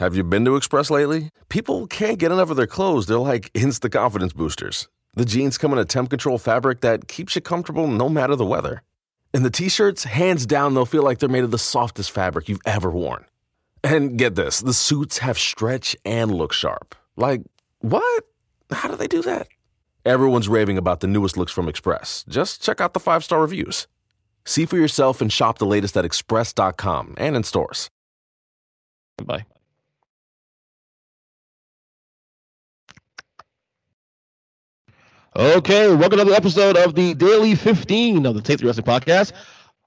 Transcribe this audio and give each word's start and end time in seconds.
Have 0.00 0.16
you 0.16 0.24
been 0.24 0.46
to 0.46 0.56
Express 0.56 0.88
lately? 0.88 1.28
People 1.50 1.86
can't 1.86 2.18
get 2.18 2.32
enough 2.32 2.48
of 2.48 2.56
their 2.56 2.66
clothes. 2.66 3.04
They're 3.04 3.18
like 3.18 3.50
instant 3.54 3.92
confidence 3.92 4.32
boosters. 4.32 4.88
The 5.12 5.26
jeans 5.26 5.58
come 5.58 5.74
in 5.74 5.78
a 5.78 5.84
temp 5.84 6.08
control 6.08 6.38
fabric 6.38 6.80
that 6.80 7.06
keeps 7.06 7.34
you 7.34 7.42
comfortable 7.42 7.86
no 7.86 8.08
matter 8.08 8.34
the 8.34 8.46
weather. 8.46 8.82
And 9.34 9.44
the 9.44 9.50
t 9.50 9.68
shirts, 9.68 10.04
hands 10.04 10.46
down, 10.46 10.72
they'll 10.72 10.86
feel 10.86 11.02
like 11.02 11.18
they're 11.18 11.28
made 11.28 11.44
of 11.44 11.50
the 11.50 11.58
softest 11.58 12.12
fabric 12.12 12.48
you've 12.48 12.62
ever 12.64 12.90
worn. 12.90 13.26
And 13.84 14.16
get 14.16 14.36
this 14.36 14.60
the 14.60 14.72
suits 14.72 15.18
have 15.18 15.38
stretch 15.38 15.94
and 16.06 16.32
look 16.32 16.54
sharp. 16.54 16.94
Like, 17.18 17.42
what? 17.80 18.24
How 18.70 18.88
do 18.88 18.96
they 18.96 19.06
do 19.06 19.20
that? 19.20 19.48
Everyone's 20.06 20.48
raving 20.48 20.78
about 20.78 21.00
the 21.00 21.08
newest 21.08 21.36
looks 21.36 21.52
from 21.52 21.68
Express. 21.68 22.24
Just 22.26 22.62
check 22.62 22.80
out 22.80 22.94
the 22.94 23.00
five 23.00 23.22
star 23.22 23.42
reviews. 23.42 23.86
See 24.46 24.64
for 24.64 24.78
yourself 24.78 25.20
and 25.20 25.30
shop 25.30 25.58
the 25.58 25.66
latest 25.66 25.94
at 25.98 26.06
express.com 26.06 27.16
and 27.18 27.36
in 27.36 27.42
stores. 27.42 27.90
Bye. 29.22 29.44
Okay, 35.36 35.86
welcome 35.94 36.16
to 36.16 36.22
another 36.22 36.34
episode 36.34 36.76
of 36.76 36.96
the 36.96 37.14
Daily 37.14 37.54
15 37.54 38.26
of 38.26 38.34
the 38.34 38.42
Take 38.42 38.58
the 38.58 38.66
Wrestling 38.66 38.84
Podcast. 38.84 39.30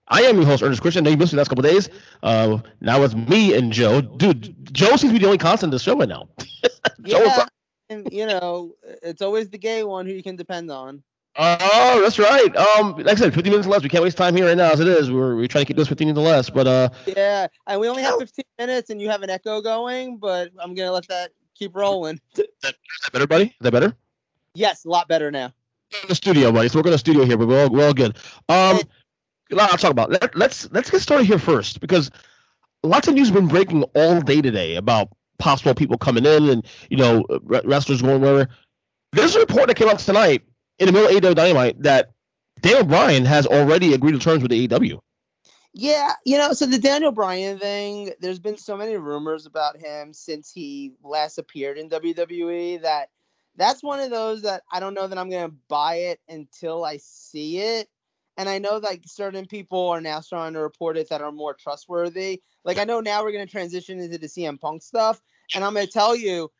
I 0.07 0.21
am 0.21 0.37
your 0.37 0.45
host, 0.45 0.63
Ernest 0.63 0.81
Christian. 0.81 1.03
Now 1.03 1.09
you 1.09 1.17
missed 1.17 1.31
the 1.31 1.37
last 1.37 1.49
couple 1.49 1.63
days. 1.63 1.89
Uh, 2.21 2.59
now 2.79 3.03
it's 3.03 3.13
me 3.13 3.53
and 3.53 3.73
Joe. 3.73 3.99
Dude, 3.99 4.73
Joe 4.73 4.95
seems 4.95 5.01
to 5.01 5.11
be 5.11 5.19
the 5.19 5.25
only 5.25 5.37
constant 5.37 5.67
in 5.67 5.71
the 5.71 5.79
show 5.79 5.97
right 5.97 6.07
now. 6.07 6.29
yeah, 7.03 7.45
and, 7.89 8.07
you 8.09 8.25
know, 8.25 8.73
it's 9.01 9.21
always 9.21 9.49
the 9.49 9.57
gay 9.57 9.83
one 9.83 10.05
who 10.05 10.13
you 10.13 10.23
can 10.23 10.37
depend 10.37 10.71
on. 10.71 11.03
Oh, 11.35 11.99
that's 12.01 12.17
right. 12.17 12.55
Um, 12.55 12.95
like 12.95 13.07
I 13.07 13.15
said, 13.15 13.33
15 13.33 13.51
minutes 13.51 13.67
less. 13.67 13.83
We 13.83 13.89
can't 13.89 14.03
waste 14.03 14.15
time 14.15 14.37
here 14.37 14.45
right 14.45 14.55
now 14.55 14.71
as 14.71 14.79
it 14.79 14.87
is. 14.87 15.11
We're, 15.11 15.35
we're 15.35 15.47
trying 15.47 15.65
to 15.65 15.67
keep 15.67 15.75
this 15.75 15.89
15 15.89 16.07
minutes 16.07 16.23
less. 16.23 16.49
But 16.49 16.67
uh, 16.67 16.89
yeah, 17.05 17.47
and 17.67 17.81
we 17.81 17.89
only 17.89 18.03
have 18.03 18.17
15 18.17 18.45
minutes, 18.59 18.91
and 18.91 19.01
you 19.01 19.09
have 19.09 19.23
an 19.23 19.29
echo 19.29 19.59
going, 19.59 20.19
but 20.19 20.51
I'm 20.57 20.73
gonna 20.73 20.93
let 20.93 21.05
that 21.09 21.31
keep 21.53 21.75
rolling. 21.75 22.21
Is 22.37 22.45
that, 22.61 22.75
is 22.75 22.99
that 23.03 23.11
better, 23.11 23.27
buddy? 23.27 23.47
Is 23.47 23.53
that 23.59 23.71
better? 23.71 23.93
Yes, 24.55 24.85
a 24.85 24.89
lot 24.89 25.07
better 25.07 25.31
now. 25.31 25.53
In 26.01 26.07
the 26.07 26.15
studio, 26.15 26.51
buddy. 26.51 26.69
So 26.69 26.79
we're 26.79 26.87
in 26.87 26.91
the 26.91 26.97
studio 26.97 27.25
here, 27.25 27.37
but 27.37 27.47
we're 27.47 27.63
all, 27.63 27.69
we're 27.69 27.85
all 27.85 27.93
good. 27.93 28.17
Um, 28.49 28.79
a 29.51 29.55
lot 29.55 29.71
to 29.71 29.77
talk 29.77 29.91
about. 29.91 30.09
Let, 30.11 30.35
let's 30.35 30.71
let's 30.71 30.89
get 30.89 31.01
started 31.01 31.27
here 31.27 31.39
first 31.39 31.79
because 31.79 32.09
lots 32.81 33.07
of 33.07 33.13
news 33.13 33.29
has 33.29 33.35
been 33.35 33.47
breaking 33.47 33.83
all 33.95 34.21
day 34.21 34.41
today 34.41 34.75
about 34.75 35.09
possible 35.37 35.75
people 35.75 35.97
coming 35.97 36.25
in 36.25 36.49
and 36.49 36.65
you 36.89 36.97
know 36.97 37.25
wrestlers 37.43 38.01
going 38.01 38.21
wherever. 38.21 38.49
There's 39.11 39.35
a 39.35 39.39
report 39.39 39.67
that 39.67 39.75
came 39.75 39.89
out 39.89 39.99
tonight 39.99 40.43
in 40.79 40.87
the 40.87 40.91
middle 40.91 41.15
of 41.15 41.23
AEW 41.23 41.35
Dynamite 41.35 41.83
that 41.83 42.11
Daniel 42.61 42.83
Bryan 42.83 43.25
has 43.25 43.45
already 43.45 43.93
agreed 43.93 44.13
to 44.13 44.19
terms 44.19 44.41
with 44.41 44.51
the 44.51 44.67
AEW. 44.67 44.99
Yeah, 45.75 46.13
you 46.23 46.37
know, 46.37 46.53
so 46.53 46.67
the 46.67 46.77
Daniel 46.77 47.11
Bryan 47.11 47.57
thing, 47.57 48.11
there's 48.19 48.39
been 48.39 48.57
so 48.57 48.77
many 48.77 48.95
rumors 48.95 49.47
about 49.47 49.77
him 49.77 50.13
since 50.13 50.51
he 50.51 50.93
last 51.03 51.39
appeared 51.39 51.77
in 51.79 51.89
WWE 51.89 52.83
that 52.83 53.09
that's 53.55 53.83
one 53.83 53.99
of 53.99 54.09
those 54.09 54.41
that 54.43 54.63
I 54.71 54.79
don't 54.79 54.93
know 54.93 55.07
that 55.07 55.17
I'm 55.17 55.29
going 55.29 55.49
to 55.49 55.55
buy 55.67 55.95
it 55.95 56.19
until 56.27 56.83
I 56.83 56.97
see 56.97 57.59
it. 57.59 57.87
And 58.37 58.49
I 58.49 58.57
know 58.57 58.77
like 58.77 59.03
certain 59.05 59.45
people 59.45 59.89
are 59.89 60.01
now 60.01 60.19
starting 60.19 60.55
to 60.55 60.59
report 60.59 60.97
it 60.97 61.09
that 61.09 61.21
are 61.21 61.31
more 61.31 61.53
trustworthy. 61.53 62.41
Like 62.65 62.79
I 62.79 62.83
know 62.83 62.99
now 62.99 63.23
we're 63.23 63.31
going 63.31 63.45
to 63.45 63.51
transition 63.51 63.99
into 63.99 64.17
the 64.17 64.27
CM 64.27 64.59
Punk 64.59 64.81
stuff, 64.81 65.21
and 65.53 65.63
I'm 65.63 65.73
going 65.73 65.85
to 65.85 65.91
tell 65.91 66.15
you, 66.15 66.51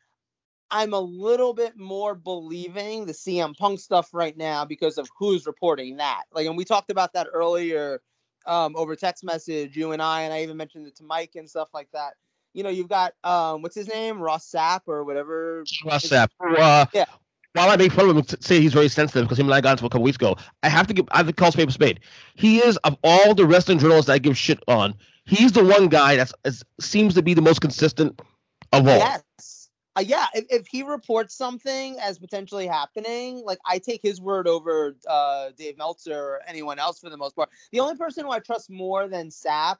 I'm 0.70 0.92
a 0.92 1.00
little 1.00 1.52
bit 1.52 1.76
more 1.76 2.14
believing 2.14 3.06
the 3.06 3.12
CM 3.12 3.56
Punk 3.56 3.80
stuff 3.80 4.10
right 4.12 4.36
now 4.36 4.64
because 4.64 4.98
of 4.98 5.08
who's 5.18 5.46
reporting 5.46 5.96
that. 5.96 6.22
Like, 6.32 6.46
and 6.46 6.56
we 6.56 6.64
talked 6.64 6.90
about 6.90 7.12
that 7.14 7.26
earlier 7.32 8.00
um, 8.46 8.76
over 8.76 8.94
text 8.94 9.24
message, 9.24 9.76
you 9.76 9.92
and 9.92 10.02
I, 10.02 10.22
and 10.22 10.32
I 10.32 10.42
even 10.42 10.56
mentioned 10.56 10.86
it 10.86 10.96
to 10.96 11.04
Mike 11.04 11.32
and 11.34 11.48
stuff 11.48 11.70
like 11.74 11.88
that 11.92 12.14
you 12.54 12.62
know, 12.62 12.70
you've 12.70 12.88
got 12.88 13.12
um, 13.24 13.60
what's 13.62 13.74
his 13.74 13.88
name, 13.88 14.20
Ross 14.20 14.50
Sapp 14.50 14.82
or 14.86 15.04
whatever. 15.04 15.64
Ross 15.84 16.06
Sapp. 16.06 16.28
Uh, 16.40 16.86
yeah. 16.94 17.04
While 17.52 17.70
I 17.70 17.76
make 17.76 17.92
fun 17.92 18.08
of 18.08 18.16
him, 18.16 18.24
say 18.40 18.60
he's 18.60 18.72
very 18.72 18.88
sensitive 18.88 19.24
because 19.24 19.38
him 19.38 19.46
and 19.46 19.54
I 19.54 19.60
got 19.60 19.72
into 19.72 19.86
a 19.86 19.88
couple 19.88 20.02
weeks 20.02 20.16
ago. 20.16 20.36
I 20.62 20.68
have 20.68 20.86
to 20.88 20.94
give, 20.94 21.06
I 21.12 21.18
have 21.18 21.26
to 21.26 21.32
call 21.32 21.52
spade 21.52 21.68
a 21.68 21.72
spade. 21.72 22.00
He 22.34 22.58
is 22.58 22.76
of 22.78 22.96
all 23.04 23.34
the 23.34 23.46
wrestling 23.46 23.78
journalists 23.78 24.08
I 24.08 24.18
give 24.18 24.36
shit 24.36 24.58
on. 24.66 24.94
He's 25.24 25.52
the 25.52 25.64
one 25.64 25.88
guy 25.88 26.16
that 26.16 26.32
seems 26.80 27.14
to 27.14 27.22
be 27.22 27.34
the 27.34 27.42
most 27.42 27.60
consistent 27.60 28.20
of 28.72 28.88
all. 28.88 28.98
Yes. 28.98 29.70
Uh, 29.96 30.00
yeah, 30.00 30.26
if, 30.34 30.44
if 30.50 30.66
he 30.66 30.82
reports 30.82 31.36
something 31.36 31.96
as 32.00 32.18
potentially 32.18 32.66
happening, 32.66 33.42
like 33.44 33.58
I 33.64 33.78
take 33.78 34.00
his 34.02 34.20
word 34.20 34.48
over 34.48 34.96
uh, 35.08 35.50
Dave 35.56 35.78
Meltzer 35.78 36.18
or 36.18 36.40
anyone 36.48 36.80
else 36.80 36.98
for 36.98 37.10
the 37.10 37.16
most 37.16 37.36
part. 37.36 37.50
The 37.70 37.78
only 37.78 37.96
person 37.96 38.24
who 38.24 38.32
I 38.32 38.40
trust 38.40 38.68
more 38.68 39.06
than 39.06 39.28
Sapp, 39.28 39.76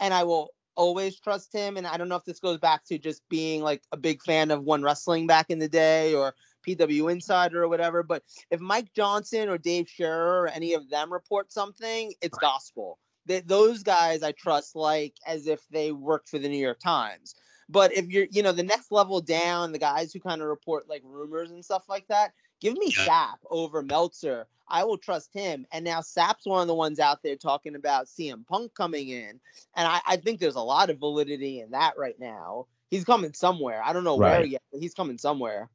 and 0.00 0.14
I 0.14 0.24
will 0.24 0.48
always 0.78 1.18
trust 1.18 1.52
him. 1.52 1.76
And 1.76 1.86
I 1.86 1.98
don't 1.98 2.08
know 2.08 2.16
if 2.16 2.24
this 2.24 2.40
goes 2.40 2.58
back 2.58 2.84
to 2.86 2.98
just 2.98 3.28
being 3.28 3.62
like 3.62 3.82
a 3.92 3.96
big 3.96 4.22
fan 4.22 4.50
of 4.50 4.62
One 4.62 4.82
Wrestling 4.82 5.26
back 5.26 5.50
in 5.50 5.58
the 5.58 5.68
day 5.68 6.14
or 6.14 6.34
PW 6.66 7.12
Insider 7.12 7.64
or 7.64 7.68
whatever. 7.68 8.02
But 8.02 8.22
if 8.50 8.60
Mike 8.60 8.94
Johnson 8.94 9.48
or 9.48 9.58
Dave 9.58 9.88
Scherer 9.88 10.42
or 10.42 10.48
any 10.48 10.72
of 10.74 10.88
them 10.88 11.12
report 11.12 11.52
something, 11.52 12.14
it's 12.22 12.38
gospel. 12.38 12.98
They, 13.26 13.40
those 13.40 13.82
guys 13.82 14.22
I 14.22 14.32
trust 14.32 14.76
like 14.76 15.14
as 15.26 15.46
if 15.48 15.60
they 15.70 15.92
worked 15.92 16.28
for 16.28 16.38
the 16.38 16.48
New 16.48 16.56
York 16.56 16.78
Times. 16.80 17.34
But 17.68 17.94
if 17.94 18.08
you're, 18.08 18.26
you 18.30 18.42
know, 18.42 18.52
the 18.52 18.62
next 18.62 18.90
level 18.90 19.20
down, 19.20 19.72
the 19.72 19.78
guys 19.78 20.12
who 20.12 20.20
kind 20.20 20.40
of 20.40 20.48
report 20.48 20.88
like 20.88 21.02
rumors 21.04 21.50
and 21.50 21.62
stuff 21.62 21.84
like 21.88 22.06
that, 22.08 22.32
give 22.60 22.74
me 22.74 22.92
yeah. 22.96 23.06
Sapp 23.06 23.38
over 23.50 23.82
Meltzer 23.82 24.46
I 24.70 24.84
will 24.84 24.98
trust 24.98 25.32
him. 25.32 25.66
And 25.72 25.84
now 25.84 26.00
Sapp's 26.00 26.46
one 26.46 26.62
of 26.62 26.68
the 26.68 26.74
ones 26.74 26.98
out 26.98 27.22
there 27.22 27.36
talking 27.36 27.74
about 27.74 28.06
CM 28.06 28.46
Punk 28.46 28.74
coming 28.74 29.08
in. 29.08 29.40
And 29.74 29.88
I, 29.88 30.00
I 30.06 30.16
think 30.16 30.40
there's 30.40 30.56
a 30.56 30.60
lot 30.60 30.90
of 30.90 30.98
validity 30.98 31.60
in 31.60 31.70
that 31.70 31.94
right 31.96 32.18
now. 32.18 32.66
He's 32.90 33.04
coming 33.04 33.32
somewhere. 33.32 33.82
I 33.82 33.92
don't 33.92 34.04
know 34.04 34.18
right. 34.18 34.38
where 34.38 34.44
yet, 34.44 34.62
but 34.72 34.80
he's 34.80 34.94
coming 34.94 35.18
somewhere. 35.18 35.68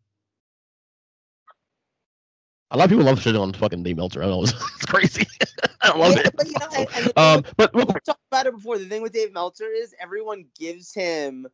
A 2.71 2.77
lot 2.77 2.85
of 2.85 2.89
people 2.89 3.05
love 3.05 3.21
shit 3.21 3.35
on 3.35 3.53
fucking 3.53 3.83
Dave 3.83 3.97
Meltzer. 3.97 4.23
I 4.23 4.27
know. 4.27 4.41
It's 4.43 4.85
crazy. 4.85 5.27
I 5.81 5.95
love 5.95 6.13
yeah, 6.13 6.21
it. 6.25 6.33
But, 6.35 6.47
you 6.47 6.53
know, 6.59 6.67
and, 6.75 6.87
and 6.95 7.17
um, 7.17 7.43
but 7.57 7.73
we 7.73 7.83
talked 7.85 8.19
about 8.31 8.47
it 8.47 8.53
before. 8.53 8.77
The 8.77 8.85
thing 8.85 9.01
with 9.01 9.13
Dave 9.13 9.33
Meltzer 9.33 9.69
is 9.69 9.93
everyone 9.99 10.45
gives 10.57 10.93
him 10.93 11.47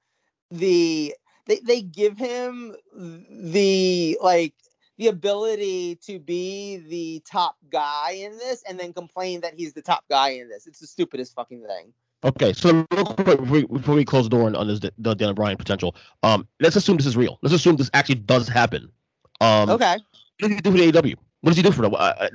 the 0.51 1.13
they 1.46 1.59
they 1.59 1.81
give 1.81 2.17
him 2.17 2.75
the 2.94 4.17
like 4.22 4.53
the 4.99 5.07
ability 5.07 5.95
to 5.95 6.19
be 6.19 6.77
the 6.89 7.23
top 7.25 7.55
guy 7.71 8.11
in 8.19 8.37
this 8.37 8.63
and 8.67 8.77
then 8.77 8.91
complain 8.91 9.39
that 9.41 9.53
he's 9.55 9.73
the 9.73 9.81
top 9.81 10.03
guy 10.09 10.31
in 10.31 10.49
this. 10.49 10.67
It's 10.67 10.79
the 10.79 10.87
stupidest 10.87 11.33
fucking 11.33 11.63
thing. 11.65 11.93
Okay, 12.25 12.51
so 12.51 12.85
real 12.91 13.05
quick 13.05 13.39
before 13.39 13.45
we, 13.45 13.65
before 13.65 13.95
we 13.95 14.03
close 14.03 14.25
the 14.25 14.29
door 14.29 14.47
on, 14.47 14.57
on 14.57 14.67
this 14.67 14.81
the 14.81 14.91
Daniel 15.15 15.33
Bryan 15.33 15.55
potential, 15.55 15.95
um, 16.21 16.45
let's 16.59 16.75
assume 16.75 16.97
this 16.97 17.05
is 17.05 17.15
real. 17.15 17.39
Let's 17.41 17.55
assume 17.55 17.77
this 17.77 17.89
actually 17.93 18.15
does 18.15 18.49
happen. 18.49 18.91
Um, 19.39 19.69
okay. 19.69 19.97
What 20.41 20.49
does 20.49 20.55
he 20.55 20.61
do 20.61 20.71
for 20.71 20.77
the 20.77 20.91
AEW? 20.91 21.16
What 21.41 21.51
does 21.51 21.57
he 21.57 21.63
do 21.63 21.71
for 21.71 21.81
them? 21.81 21.95
Uh, 21.97 22.27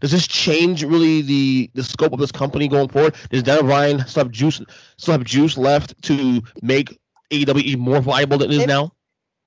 does 0.00 0.10
this 0.10 0.26
change 0.26 0.82
really 0.82 1.22
the 1.22 1.70
the 1.74 1.84
scope 1.84 2.12
of 2.12 2.18
this 2.18 2.32
company 2.32 2.66
going 2.66 2.88
forward? 2.88 3.14
Does 3.30 3.44
Daniel 3.44 3.66
Bryan 3.66 4.04
still 4.08 4.24
have 4.24 4.32
juice 4.32 4.60
still 4.96 5.12
have 5.12 5.22
juice 5.22 5.56
left 5.56 6.02
to 6.02 6.42
make 6.62 6.98
AEW 7.30 7.76
more 7.76 8.00
viable 8.00 8.38
than 8.38 8.50
it 8.50 8.56
is 8.56 8.66
now? 8.66 8.92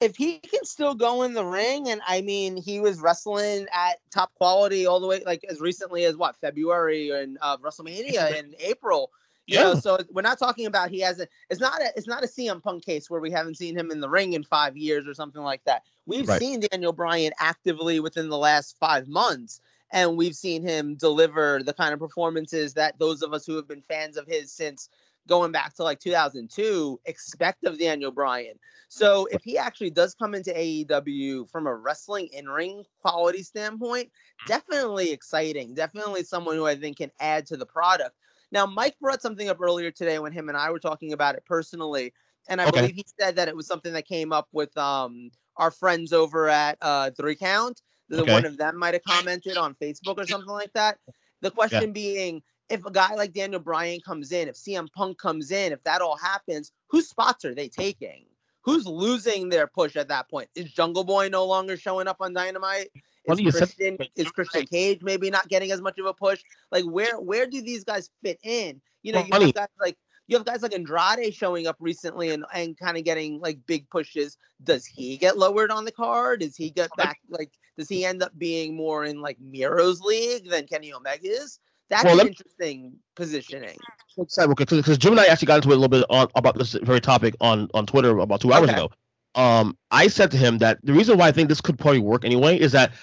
If 0.01 0.17
he 0.17 0.39
can 0.39 0.65
still 0.65 0.95
go 0.95 1.21
in 1.21 1.33
the 1.33 1.45
ring, 1.45 1.89
and 1.89 2.01
I 2.07 2.21
mean, 2.21 2.57
he 2.57 2.79
was 2.79 2.99
wrestling 2.99 3.67
at 3.71 3.99
top 4.11 4.33
quality 4.33 4.87
all 4.87 4.99
the 4.99 5.07
way, 5.07 5.23
like 5.25 5.45
as 5.47 5.61
recently 5.61 6.05
as 6.05 6.17
what 6.17 6.35
February 6.37 7.11
and 7.11 7.37
uh, 7.41 7.57
WrestleMania 7.63 8.37
in 8.37 8.55
April. 8.59 9.11
You 9.47 9.57
yeah. 9.57 9.63
know, 9.63 9.75
so 9.75 9.97
we're 10.11 10.21
not 10.21 10.39
talking 10.39 10.65
about 10.65 10.89
he 10.89 10.99
has 11.01 11.19
a. 11.19 11.27
It's 11.49 11.59
not 11.59 11.81
a. 11.81 11.91
It's 11.95 12.07
not 12.07 12.23
a 12.23 12.27
CM 12.27 12.61
Punk 12.61 12.83
case 12.83 13.09
where 13.09 13.21
we 13.21 13.31
haven't 13.31 13.57
seen 13.57 13.77
him 13.77 13.91
in 13.91 13.99
the 13.99 14.09
ring 14.09 14.33
in 14.33 14.43
five 14.43 14.75
years 14.75 15.07
or 15.07 15.13
something 15.13 15.41
like 15.41 15.63
that. 15.65 15.83
We've 16.05 16.27
right. 16.27 16.39
seen 16.39 16.61
Daniel 16.61 16.93
Bryan 16.93 17.33
actively 17.39 17.99
within 17.99 18.29
the 18.29 18.37
last 18.37 18.77
five 18.79 19.07
months, 19.07 19.61
and 19.91 20.15
we've 20.15 20.35
seen 20.35 20.63
him 20.63 20.95
deliver 20.95 21.61
the 21.63 21.73
kind 21.73 21.93
of 21.93 21.99
performances 21.99 22.75
that 22.75 22.97
those 22.99 23.21
of 23.21 23.33
us 23.33 23.45
who 23.45 23.55
have 23.55 23.67
been 23.67 23.81
fans 23.81 24.15
of 24.15 24.27
his 24.27 24.51
since 24.51 24.89
going 25.27 25.51
back 25.51 25.73
to 25.75 25.83
like 25.83 25.99
2002 25.99 26.99
expect 27.05 27.63
of 27.65 27.79
Daniel 27.79 28.11
Bryan. 28.11 28.55
So 28.89 29.27
if 29.31 29.41
he 29.43 29.57
actually 29.57 29.91
does 29.91 30.13
come 30.15 30.35
into 30.35 30.51
AEW 30.51 31.49
from 31.49 31.65
a 31.65 31.73
wrestling 31.73 32.27
in 32.33 32.49
ring 32.49 32.83
quality 33.01 33.41
standpoint, 33.43 34.11
definitely 34.47 35.11
exciting. 35.11 35.73
Definitely 35.73 36.23
someone 36.23 36.55
who 36.55 36.65
I 36.65 36.75
think 36.75 36.97
can 36.97 37.11
add 37.19 37.45
to 37.47 37.57
the 37.57 37.65
product. 37.65 38.15
Now, 38.51 38.65
Mike 38.65 38.95
brought 38.99 39.21
something 39.21 39.47
up 39.47 39.61
earlier 39.61 39.91
today 39.91 40.19
when 40.19 40.33
him 40.33 40.49
and 40.49 40.57
I 40.57 40.71
were 40.71 40.79
talking 40.79 41.13
about 41.13 41.35
it 41.35 41.45
personally. 41.45 42.13
And 42.49 42.59
I 42.59 42.67
okay. 42.67 42.81
believe 42.81 42.95
he 42.95 43.05
said 43.17 43.37
that 43.37 43.47
it 43.47 43.55
was 43.55 43.67
something 43.67 43.93
that 43.93 44.07
came 44.07 44.33
up 44.33 44.49
with 44.51 44.75
um, 44.77 45.31
our 45.55 45.71
friends 45.71 46.11
over 46.11 46.49
at 46.49 46.77
uh, 46.81 47.11
Three 47.11 47.35
Count. 47.35 47.81
Okay. 48.11 48.29
One 48.29 48.45
of 48.45 48.57
them 48.57 48.77
might 48.77 48.93
have 48.93 49.03
commented 49.03 49.55
on 49.55 49.75
Facebook 49.75 50.17
or 50.17 50.27
something 50.27 50.49
like 50.49 50.73
that. 50.73 50.97
The 51.39 51.51
question 51.51 51.81
yeah. 51.83 51.93
being, 51.93 52.43
if 52.71 52.85
a 52.85 52.91
guy 52.91 53.13
like 53.15 53.33
Daniel 53.33 53.59
Bryan 53.59 53.99
comes 53.99 54.31
in, 54.31 54.47
if 54.47 54.55
CM 54.55 54.91
Punk 54.93 55.17
comes 55.19 55.51
in, 55.51 55.73
if 55.73 55.83
that 55.83 56.01
all 56.01 56.15
happens, 56.17 56.71
whose 56.87 57.07
spots 57.09 57.43
are 57.45 57.53
they 57.53 57.67
taking? 57.67 58.25
Who's 58.63 58.85
losing 58.85 59.49
their 59.49 59.67
push 59.67 59.95
at 59.95 60.07
that 60.09 60.29
point? 60.29 60.49
Is 60.55 60.71
Jungle 60.71 61.03
Boy 61.03 61.29
no 61.29 61.45
longer 61.45 61.75
showing 61.77 62.07
up 62.07 62.17
on 62.19 62.33
Dynamite? 62.33 62.89
Is 63.25 63.39
Christian, 63.51 63.97
is 64.15 64.31
Christian 64.31 64.65
Cage 64.65 64.99
maybe 65.01 65.29
not 65.29 65.47
getting 65.47 65.71
as 65.71 65.81
much 65.81 65.99
of 65.99 66.05
a 66.05 66.13
push? 66.13 66.41
Like 66.71 66.85
where 66.85 67.19
where 67.19 67.45
do 67.47 67.61
these 67.61 67.83
guys 67.83 68.09
fit 68.23 68.39
in? 68.43 68.81
You 69.03 69.13
know, 69.13 69.19
you 69.19 69.33
have 69.33 69.53
guys 69.53 69.67
like 69.79 69.97
You 70.27 70.37
have 70.37 70.45
guys 70.45 70.61
like 70.61 70.73
Andrade 70.73 71.33
showing 71.33 71.67
up 71.67 71.75
recently 71.79 72.29
and, 72.29 72.45
and 72.53 72.77
kind 72.77 72.97
of 72.97 73.03
getting 73.03 73.39
like 73.39 73.59
big 73.65 73.89
pushes. 73.89 74.37
Does 74.63 74.85
he 74.85 75.17
get 75.17 75.37
lowered 75.37 75.71
on 75.71 75.85
the 75.85 75.91
card? 75.91 76.39
Does 76.41 76.55
he 76.55 76.69
get 76.69 76.89
back 76.95 77.19
like 77.29 77.51
does 77.77 77.89
he 77.89 78.05
end 78.05 78.21
up 78.23 78.31
being 78.37 78.75
more 78.75 79.05
in 79.05 79.21
like 79.21 79.37
Miro's 79.39 80.01
league 80.01 80.49
than 80.49 80.67
Kenny 80.67 80.93
Omega 80.93 81.27
is? 81.27 81.59
That's 81.91 82.05
well, 82.05 82.21
an 82.21 82.27
interesting 82.27 82.93
positioning. 83.15 83.75
Because 84.17 84.97
Jim 84.97 85.11
and 85.11 85.19
I 85.19 85.25
actually 85.25 85.47
got 85.47 85.57
into 85.57 85.71
it 85.71 85.73
a 85.73 85.75
little 85.75 85.89
bit 85.89 86.05
on, 86.09 86.29
about 86.35 86.57
this 86.57 86.71
very 86.71 87.01
topic 87.01 87.35
on, 87.41 87.69
on 87.73 87.85
Twitter 87.85 88.17
about 88.17 88.39
two 88.39 88.53
hours 88.53 88.69
okay. 88.69 88.77
ago. 88.77 88.89
Um, 89.35 89.77
I 89.91 90.07
said 90.07 90.31
to 90.31 90.37
him 90.37 90.59
that 90.59 90.79
the 90.83 90.93
reason 90.93 91.17
why 91.17 91.27
I 91.27 91.33
think 91.33 91.49
this 91.49 91.59
could 91.59 91.77
probably 91.77 91.99
work 91.99 92.23
anyway 92.23 92.57
is 92.57 92.71
that 92.71 92.93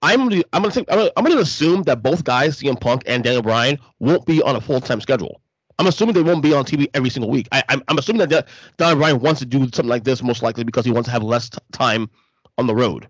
I'm 0.00 0.28
gonna 0.28 0.42
I'm 0.54 0.62
gonna 0.62 0.72
think 0.72 0.90
I'm 0.90 0.98
gonna, 0.98 1.10
I'm 1.18 1.24
gonna 1.24 1.40
assume 1.40 1.82
that 1.82 2.02
both 2.02 2.24
guys, 2.24 2.60
CM 2.60 2.80
Punk 2.80 3.02
and 3.06 3.22
Daniel 3.22 3.42
Bryan, 3.42 3.78
won't 4.00 4.24
be 4.24 4.42
on 4.42 4.56
a 4.56 4.60
full 4.60 4.80
time 4.80 5.02
schedule. 5.02 5.42
I'm 5.78 5.86
assuming 5.86 6.14
they 6.14 6.22
won't 6.22 6.42
be 6.42 6.54
on 6.54 6.64
TV 6.64 6.88
every 6.94 7.10
single 7.10 7.30
week. 7.30 7.48
I, 7.52 7.58
am 7.58 7.64
I'm, 7.68 7.82
I'm 7.88 7.98
assuming 7.98 8.26
that 8.26 8.48
Daniel 8.78 8.98
Bryan 8.98 9.20
wants 9.20 9.40
to 9.40 9.46
do 9.46 9.60
something 9.60 9.86
like 9.86 10.04
this 10.04 10.22
most 10.22 10.42
likely 10.42 10.64
because 10.64 10.86
he 10.86 10.90
wants 10.90 11.08
to 11.08 11.12
have 11.12 11.22
less 11.22 11.50
t- 11.50 11.58
time 11.72 12.08
on 12.56 12.66
the 12.66 12.74
road. 12.74 13.08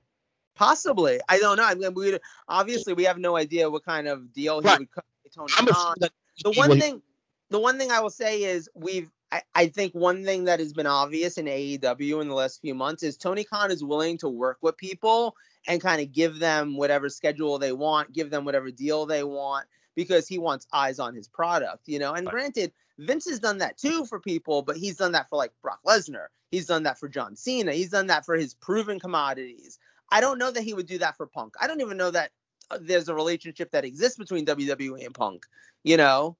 Possibly, 0.55 1.21
I 1.29 1.39
don't 1.39 1.57
know. 1.57 1.65
I 1.65 1.75
mean, 1.75 1.95
we 1.95 2.19
obviously 2.49 2.95
we 2.95 3.05
have 3.05 3.19
no 3.19 3.37
idea 3.37 3.69
what 3.69 3.85
kind 3.85 4.07
of 4.07 4.33
deal 4.33 4.61
he 4.61 4.69
right. 4.69 4.79
would 4.79 4.91
cut 4.91 5.05
Tony 5.35 5.53
Khan. 5.53 5.95
The 5.99 6.53
one 6.53 6.79
thing, 6.79 7.03
the 7.51 7.59
one 7.59 7.79
thing 7.79 7.91
I 7.91 8.01
will 8.01 8.11
say 8.11 8.43
is 8.43 8.69
we've. 8.75 9.11
I, 9.33 9.43
I 9.55 9.67
think 9.67 9.95
one 9.95 10.25
thing 10.25 10.45
that 10.45 10.61
has 10.61 10.73
been 10.73 10.87
obvious 10.87 11.39
in 11.39 11.47
AEW 11.47 12.21
in 12.21 12.29
the 12.29 12.35
last 12.35 12.61
few 12.61 12.75
months 12.75 13.03
is 13.03 13.17
Tony 13.17 13.43
Khan 13.43 13.73
is 13.73 13.83
willing 13.83 14.17
to 14.19 14.29
work 14.29 14.59
with 14.61 14.77
people 14.77 15.35
and 15.67 15.81
kind 15.81 16.01
of 16.01 16.13
give 16.13 16.39
them 16.39 16.77
whatever 16.77 17.09
schedule 17.09 17.59
they 17.59 17.73
want, 17.73 18.13
give 18.13 18.31
them 18.31 18.45
whatever 18.45 18.71
deal 18.71 19.07
they 19.07 19.25
want 19.25 19.67
because 19.95 20.29
he 20.29 20.39
wants 20.39 20.67
eyes 20.73 20.99
on 20.99 21.15
his 21.15 21.27
product, 21.27 21.89
you 21.89 21.99
know. 21.99 22.13
And 22.13 22.27
right. 22.27 22.33
granted, 22.33 22.73
Vince 22.99 23.29
has 23.29 23.41
done 23.41 23.59
that 23.59 23.79
too 23.79 24.05
for 24.05 24.21
people, 24.21 24.63
but 24.63 24.77
he's 24.77 24.97
done 24.97 25.13
that 25.13 25.29
for 25.29 25.37
like 25.37 25.53
Brock 25.63 25.81
Lesnar. 25.87 26.27
He's 26.51 26.67
done 26.67 26.85
that 26.85 26.99
for 26.99 27.09
John 27.09 27.35
Cena. 27.35 27.73
He's 27.73 27.91
done 27.91 28.07
that 28.09 28.25
for 28.25 28.37
his 28.37 28.55
proven 28.55 29.01
commodities. 29.01 29.79
I 30.15 30.21
don't 30.21 30.39
know 30.39 30.53
that 30.53 30.63
he 30.63 30.75
would 30.75 30.87
do 30.87 30.99
that 30.99 31.17
for 31.17 31.27
Punk. 31.27 31.55
I 31.61 31.67
don't 31.67 31.81
even 31.81 31.97
know 31.97 32.13
that 32.13 32.31
uh, 32.71 32.79
there's 32.81 33.09
a 33.09 33.15
relationship 33.15 33.73
that 33.73 33.85
exists 33.85 34.17
between 34.17 34.47
WWE 34.47 35.05
and 35.05 35.13
Punk. 35.13 35.45
You 35.83 35.97
know. 35.97 36.37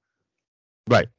Right. 0.87 1.09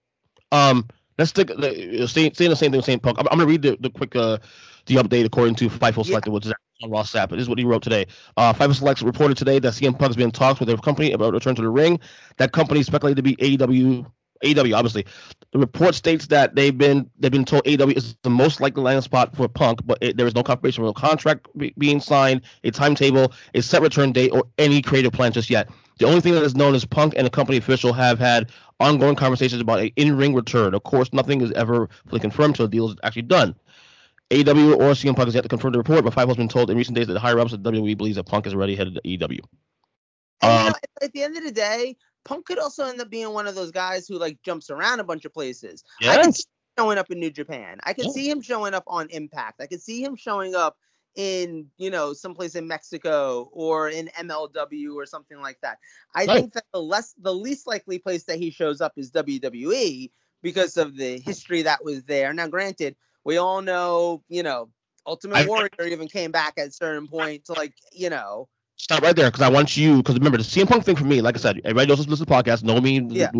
Um. 0.51 0.89
Let's 1.19 1.31
stick. 1.31 1.51
Uh, 1.51 2.07
saying, 2.07 2.35
saying 2.35 2.51
the 2.51 2.57
same 2.57 2.71
thing 2.73 2.79
with 2.79 2.87
CM 2.87 3.03
Punk. 3.03 3.19
I'm, 3.19 3.29
I'm, 3.31 3.39
gonna 3.39 3.49
read 3.49 3.63
the, 3.63 3.77
the 3.79 3.91
quick 3.91 4.17
uh 4.17 4.39
the 4.87 4.95
update 4.97 5.27
according 5.27 5.55
to 5.57 5.69
Fightful 5.69 6.07
Selected, 6.07 6.31
yeah. 6.31 6.35
which 6.35 6.47
is 6.47 6.53
on 6.83 6.91
Ross 6.91 7.13
Sapp. 7.13 7.31
This 7.31 7.41
is 7.41 7.49
what 7.49 7.59
he 7.59 7.65
wrote 7.65 7.83
today. 7.83 8.07
Uh, 8.39 8.55
Fightful 8.55 8.77
Select 8.77 9.03
reported 9.03 9.37
today 9.37 9.59
that 9.59 9.75
CM 9.75 9.99
Punk 9.99 10.11
has 10.11 10.17
been 10.17 10.27
in 10.27 10.31
talks 10.31 10.59
with 10.59 10.69
their 10.69 10.79
company 10.79 11.13
about 11.13 11.35
return 11.35 11.55
to 11.57 11.63
the 11.63 11.69
ring. 11.69 12.01
That 12.39 12.53
company 12.53 12.81
is 12.81 12.87
speculated 12.87 13.17
to 13.17 13.23
be 13.23 13.37
AEW 13.37 14.07
AW, 14.45 14.77
obviously. 14.77 15.07
The 15.53 15.59
report 15.59 15.95
states 15.95 16.27
that 16.29 16.55
they've 16.55 16.77
been 16.77 17.11
they've 17.19 17.33
been 17.33 17.45
told 17.45 17.67
AW 17.67 17.89
is 17.89 18.17
the 18.23 18.31
most 18.31 18.61
likely 18.61 18.83
landing 18.83 19.03
spot 19.03 19.35
for 19.37 19.49
Punk, 19.49 19.81
but 19.85 19.99
it, 20.01 20.17
there 20.17 20.27
is 20.27 20.35
no 20.35 20.43
confirmation 20.43 20.85
of 20.85 20.91
a 20.91 20.93
contract 20.93 21.49
be, 21.57 21.73
being 21.79 22.01
signed, 22.01 22.43
a 22.65 22.71
timetable, 22.71 23.33
a 23.55 23.63
set 23.63 23.83
return 23.83 24.13
date, 24.13 24.31
or 24.31 24.45
any 24.59 24.83
creative 24.83 25.13
plan 25.13 25.33
just 25.33 25.49
yet. 25.49 25.69
The 25.99 26.07
only 26.07 26.21
thing 26.21 26.35
that 26.35 26.43
is 26.43 26.55
known 26.55 26.75
is 26.75 26.85
Punk 26.85 27.15
and 27.17 27.27
a 27.27 27.31
company 27.31 27.57
official 27.57 27.93
have 27.95 28.19
had 28.19 28.51
ongoing 28.81 29.17
conversations 29.17 29.63
about 29.63 29.81
an 29.81 29.91
in-ring 29.97 30.35
return. 30.35 30.75
Of 30.75 30.83
course, 30.83 31.13
nothing 31.13 31.41
is 31.41 31.53
ever 31.53 31.89
fully 32.07 32.21
confirmed 32.21 32.55
until 32.55 32.67
the 32.67 32.71
deal 32.71 32.91
is 32.91 32.97
actually 33.03 33.23
done. 33.23 33.55
AW 34.31 34.75
or 34.75 34.93
CM 34.93 35.15
Punk 35.15 35.29
has 35.29 35.35
yet 35.35 35.43
to 35.43 35.49
confirm 35.49 35.73
the 35.73 35.79
report, 35.79 36.05
but 36.05 36.13
Five 36.13 36.29
has 36.29 36.37
been 36.37 36.49
told 36.49 36.71
in 36.71 36.77
recent 36.77 36.97
days 36.97 37.07
that 37.07 37.13
the 37.13 37.21
higher 37.21 37.39
ups 37.39 37.53
at 37.53 37.63
WWE 37.63 37.97
believes 37.97 38.17
that 38.17 38.25
Punk 38.25 38.47
is 38.47 38.55
already 38.55 38.75
headed 38.75 38.95
to 38.97 39.01
AEW. 39.03 39.41
Um, 40.43 40.51
you 40.51 40.71
know, 40.71 40.75
at 41.03 41.13
the 41.13 41.23
end 41.23 41.37
of 41.37 41.45
the 41.45 41.53
day, 41.53 41.97
Punk 42.27 42.45
could 42.45 42.59
also 42.59 42.85
end 42.87 43.01
up 43.01 43.09
being 43.09 43.33
one 43.33 43.47
of 43.47 43.55
those 43.55 43.71
guys 43.71 44.07
who 44.07 44.19
like 44.19 44.43
jumps 44.43 44.69
around 44.69 45.01
a 45.01 45.05
bunch 45.05 45.25
of 45.25 45.33
places. 45.33 45.85
Yes. 46.01 46.17
I 46.17 46.23
can 46.23 46.33
see 46.33 46.45
showing 46.79 46.99
up 46.99 47.11
in 47.11 47.21
New 47.21 47.31
Japan. 47.31 47.79
I 47.85 47.93
can 47.93 48.07
yeah. 48.07 48.11
see 48.11 48.29
him 48.29 48.43
showing 48.43 48.75
up 48.75 48.85
on 48.87 49.09
Impact. 49.11 49.63
I 49.63 49.67
can 49.67 49.79
see 49.79 50.03
him 50.03 50.17
showing 50.17 50.55
up 50.55 50.77
in 51.15 51.67
you 51.79 51.91
know 51.91 52.13
someplace 52.13 52.55
in 52.55 52.69
Mexico 52.69 53.49
or 53.53 53.89
in 53.89 54.11
MLW 54.19 54.95
or 54.95 55.07
something 55.07 55.41
like 55.41 55.59
that. 55.63 55.79
I 56.15 56.27
right. 56.27 56.41
think 56.41 56.53
that 56.55 56.65
the 56.73 56.83
less 56.83 57.15
the 57.19 57.35
least 57.35 57.67
likely 57.67 57.99
place 57.99 58.25
that 58.25 58.39
he 58.39 58.51
shows 58.51 58.81
up 58.81 58.93
is 58.97 59.11
WWE 59.13 60.11
because 60.43 60.77
of 60.77 60.97
the 60.97 61.19
history 61.19 61.63
that 61.63 61.85
was 61.85 62.05
there. 62.05 62.33
Now, 62.35 62.49
granted, 62.49 62.97
we 63.25 63.39
all 63.39 63.63
know 63.63 64.23
you 64.29 64.43
know 64.43 64.69
Ultimate 65.07 65.49
Warrior 65.49 65.71
even 65.81 66.09
came 66.09 66.33
back 66.33 66.55
at 66.59 66.69
a 66.69 66.73
certain 66.73 67.09
point 67.09 67.47
to 67.47 67.53
like 67.53 67.73
you 67.93 68.11
know 68.11 68.49
stop 68.77 69.03
right 69.03 69.17
there 69.17 69.31
because 69.31 69.43
I 69.43 69.49
want 69.49 69.77
you 69.77 69.99
because 69.99 70.15
remember 70.15 70.39
the 70.39 70.45
CM 70.45 70.69
Punk 70.69 70.85
thing 70.85 70.97
for 70.97 71.05
me, 71.05 71.21
like 71.21 71.37
I 71.37 71.41
said, 71.41 71.61
everybody 71.65 71.89
knows 71.89 71.99
this 71.99 72.07
listen 72.09 72.27
to 72.27 72.31
the 72.31 72.43
podcast, 72.43 72.63
know 72.63 72.81
me, 72.81 73.01
yeah. 73.11 73.31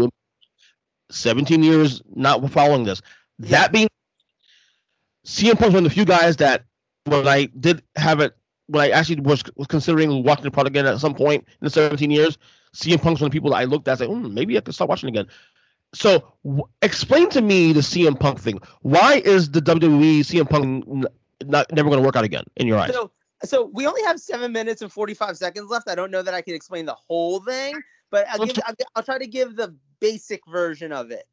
17 1.11 1.63
years 1.63 2.03
not 2.15 2.51
following 2.51 2.85
this. 2.85 3.01
Yeah. 3.39 3.51
That 3.51 3.73
being 3.73 3.89
CM 5.27 5.59
Punk's 5.59 5.75
one 5.75 5.85
of 5.85 5.85
the 5.85 5.91
few 5.91 6.05
guys 6.05 6.37
that 6.37 6.65
when 7.05 7.27
I 7.29 7.47
did 7.47 7.83
have 7.97 8.21
it, 8.21 8.37
when 8.67 8.83
I 8.83 8.91
actually 8.91 9.21
was, 9.21 9.43
was 9.57 9.67
considering 9.69 10.25
watching 10.25 10.45
the 10.45 10.51
product 10.51 10.77
again 10.77 10.87
at 10.87 10.99
some 10.99 11.15
point 11.15 11.45
in 11.61 11.65
the 11.65 11.71
17 11.71 12.11
years, 12.11 12.39
CM 12.75 13.01
Punk's 13.01 13.21
one 13.21 13.27
of 13.27 13.33
the 13.33 13.37
people 13.37 13.51
that 13.51 13.57
I 13.57 13.65
looked 13.65 13.89
at 13.89 13.99
said, 13.99 14.09
mm, 14.09 14.33
maybe 14.33 14.57
I 14.57 14.61
could 14.61 14.75
start 14.75 14.89
watching 14.91 15.09
again. 15.09 15.27
So 15.95 16.33
w- 16.45 16.65
explain 16.83 17.31
to 17.31 17.41
me 17.43 17.73
the 17.73 17.81
CM 17.81 18.19
Punk 18.19 18.41
thing. 18.41 18.61
Why 18.83 19.23
is 19.25 19.51
the 19.51 19.61
WWE 19.61 20.21
CM 20.21 20.49
Punk 20.49 20.85
n- 20.89 21.05
not 21.45 21.73
never 21.73 21.89
going 21.89 22.01
to 22.03 22.07
work 22.07 22.17
out 22.17 22.25
again 22.25 22.45
in 22.57 22.67
your 22.67 22.79
eyes? 22.79 22.93
So 22.93 23.13
so 23.45 23.71
we 23.73 23.87
only 23.87 24.03
have 24.03 24.21
seven 24.21 24.53
minutes 24.53 24.83
and 24.83 24.93
45 24.93 25.37
seconds 25.37 25.71
left. 25.71 25.89
I 25.89 25.95
don't 25.95 26.11
know 26.11 26.23
that 26.23 26.35
I 26.35 26.43
can 26.43 26.55
explain 26.55 26.87
the 26.87 26.97
whole 27.09 27.41
thing, 27.41 27.75
but 28.11 28.27
I'll, 28.29 28.47
give, 28.47 28.59
I'll, 28.67 28.75
I'll 28.95 29.03
try 29.03 29.19
to 29.19 29.27
give 29.27 29.57
the 29.57 29.75
basic 30.01 30.47
version 30.47 30.93
of 30.93 31.11
it. 31.11 31.25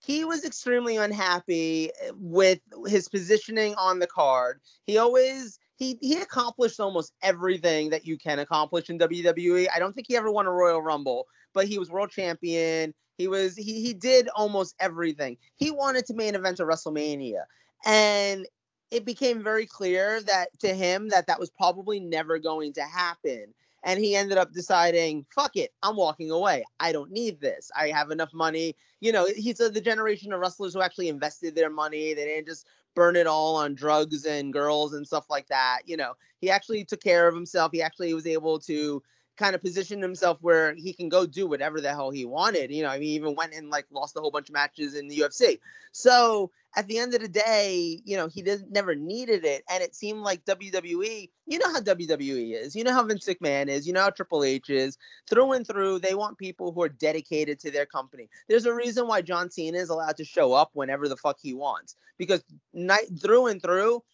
He 0.00 0.24
was 0.24 0.44
extremely 0.44 0.96
unhappy 0.96 1.90
eh, 2.00 2.10
with 2.14 2.60
his 2.86 3.08
positioning 3.08 3.74
on 3.74 3.98
the 3.98 4.06
card. 4.06 4.60
He 4.86 4.98
always 4.98 5.58
he 5.76 5.98
he 6.00 6.20
accomplished 6.20 6.78
almost 6.78 7.12
everything 7.22 7.90
that 7.90 8.06
you 8.06 8.16
can 8.16 8.38
accomplish 8.38 8.90
in 8.90 8.98
WWE. 8.98 9.66
I 9.74 9.78
don't 9.78 9.92
think 9.92 10.06
he 10.08 10.16
ever 10.16 10.30
won 10.30 10.46
a 10.46 10.52
Royal 10.52 10.80
Rumble, 10.80 11.26
but 11.52 11.66
he 11.66 11.78
was 11.78 11.90
world 11.90 12.10
champion. 12.10 12.94
He 13.16 13.26
was 13.26 13.56
he 13.56 13.82
he 13.82 13.92
did 13.92 14.28
almost 14.36 14.76
everything. 14.78 15.36
He 15.56 15.72
wanted 15.72 16.06
to 16.06 16.14
main 16.14 16.36
event 16.36 16.60
a 16.60 16.64
WrestleMania. 16.64 17.42
And 17.84 18.46
it 18.90 19.04
became 19.04 19.42
very 19.42 19.66
clear 19.66 20.22
that 20.22 20.58
to 20.60 20.74
him 20.74 21.08
that 21.08 21.26
that 21.26 21.40
was 21.40 21.50
probably 21.50 22.00
never 22.00 22.38
going 22.38 22.72
to 22.74 22.82
happen. 22.82 23.54
And 23.84 24.00
he 24.00 24.16
ended 24.16 24.38
up 24.38 24.52
deciding 24.52 25.24
fuck 25.32 25.56
it 25.56 25.72
i'm 25.82 25.96
walking 25.96 26.30
away. 26.30 26.64
I 26.80 26.92
don't 26.92 27.12
need 27.12 27.40
this. 27.40 27.70
I 27.76 27.88
have 27.88 28.10
enough 28.10 28.32
money. 28.32 28.74
You 29.00 29.12
know 29.12 29.26
he's 29.36 29.60
a, 29.60 29.68
the 29.68 29.80
generation 29.80 30.32
of 30.32 30.40
wrestlers 30.40 30.74
who 30.74 30.82
actually 30.82 31.08
invested 31.08 31.54
their 31.54 31.70
money 31.70 32.14
they 32.14 32.24
didn't 32.24 32.48
just 32.48 32.66
burn 32.94 33.14
it 33.14 33.28
all 33.28 33.56
on 33.56 33.74
drugs 33.74 34.24
and 34.24 34.52
girls 34.52 34.94
and 34.94 35.06
stuff 35.06 35.26
like 35.30 35.46
that 35.48 35.80
you 35.86 35.96
know. 35.96 36.14
He 36.40 36.50
actually 36.50 36.84
took 36.84 37.02
care 37.02 37.26
of 37.26 37.34
himself. 37.34 37.72
He 37.72 37.82
actually 37.82 38.14
was 38.14 38.26
able 38.26 38.60
to 38.60 39.02
kind 39.38 39.54
of 39.54 39.62
position 39.62 40.02
himself 40.02 40.38
where 40.42 40.74
he 40.74 40.92
can 40.92 41.08
go 41.08 41.24
do 41.24 41.46
whatever 41.46 41.80
the 41.80 41.90
hell 41.90 42.10
he 42.10 42.24
wanted. 42.24 42.70
You 42.70 42.82
know, 42.82 42.90
I 42.90 42.98
mean, 42.98 43.08
he 43.08 43.14
even 43.14 43.34
went 43.36 43.54
and 43.54 43.70
like 43.70 43.86
lost 43.90 44.16
a 44.16 44.20
whole 44.20 44.32
bunch 44.32 44.48
of 44.48 44.52
matches 44.52 44.94
in 44.94 45.08
the 45.08 45.18
UFC. 45.18 45.60
So 45.92 46.50
at 46.78 46.86
the 46.86 46.98
end 46.98 47.12
of 47.12 47.20
the 47.20 47.28
day, 47.28 48.00
you 48.04 48.16
know, 48.16 48.28
he 48.28 48.40
didn't 48.40 48.70
never 48.70 48.94
needed 48.94 49.44
it. 49.44 49.64
And 49.68 49.82
it 49.82 49.96
seemed 49.96 50.20
like 50.20 50.44
WWE, 50.44 51.28
you 51.44 51.58
know 51.58 51.72
how 51.72 51.80
WWE 51.80 52.54
is, 52.54 52.76
you 52.76 52.84
know 52.84 52.92
how 52.92 53.02
Vince 53.02 53.26
McMahon 53.26 53.66
is, 53.66 53.84
you 53.84 53.92
know 53.92 54.02
how 54.02 54.10
Triple 54.10 54.44
H 54.44 54.70
is. 54.70 54.96
Through 55.28 55.54
and 55.54 55.66
through, 55.66 55.98
they 55.98 56.14
want 56.14 56.38
people 56.38 56.70
who 56.70 56.80
are 56.82 56.88
dedicated 56.88 57.58
to 57.60 57.72
their 57.72 57.84
company. 57.84 58.28
There's 58.48 58.64
a 58.64 58.72
reason 58.72 59.08
why 59.08 59.22
John 59.22 59.50
Cena 59.50 59.76
is 59.76 59.88
allowed 59.88 60.16
to 60.18 60.24
show 60.24 60.52
up 60.52 60.70
whenever 60.74 61.08
the 61.08 61.16
fuck 61.16 61.38
he 61.42 61.52
wants. 61.52 61.96
Because 62.16 62.44
night 62.72 63.08
through 63.20 63.48
and 63.48 63.60
through, 63.60 64.04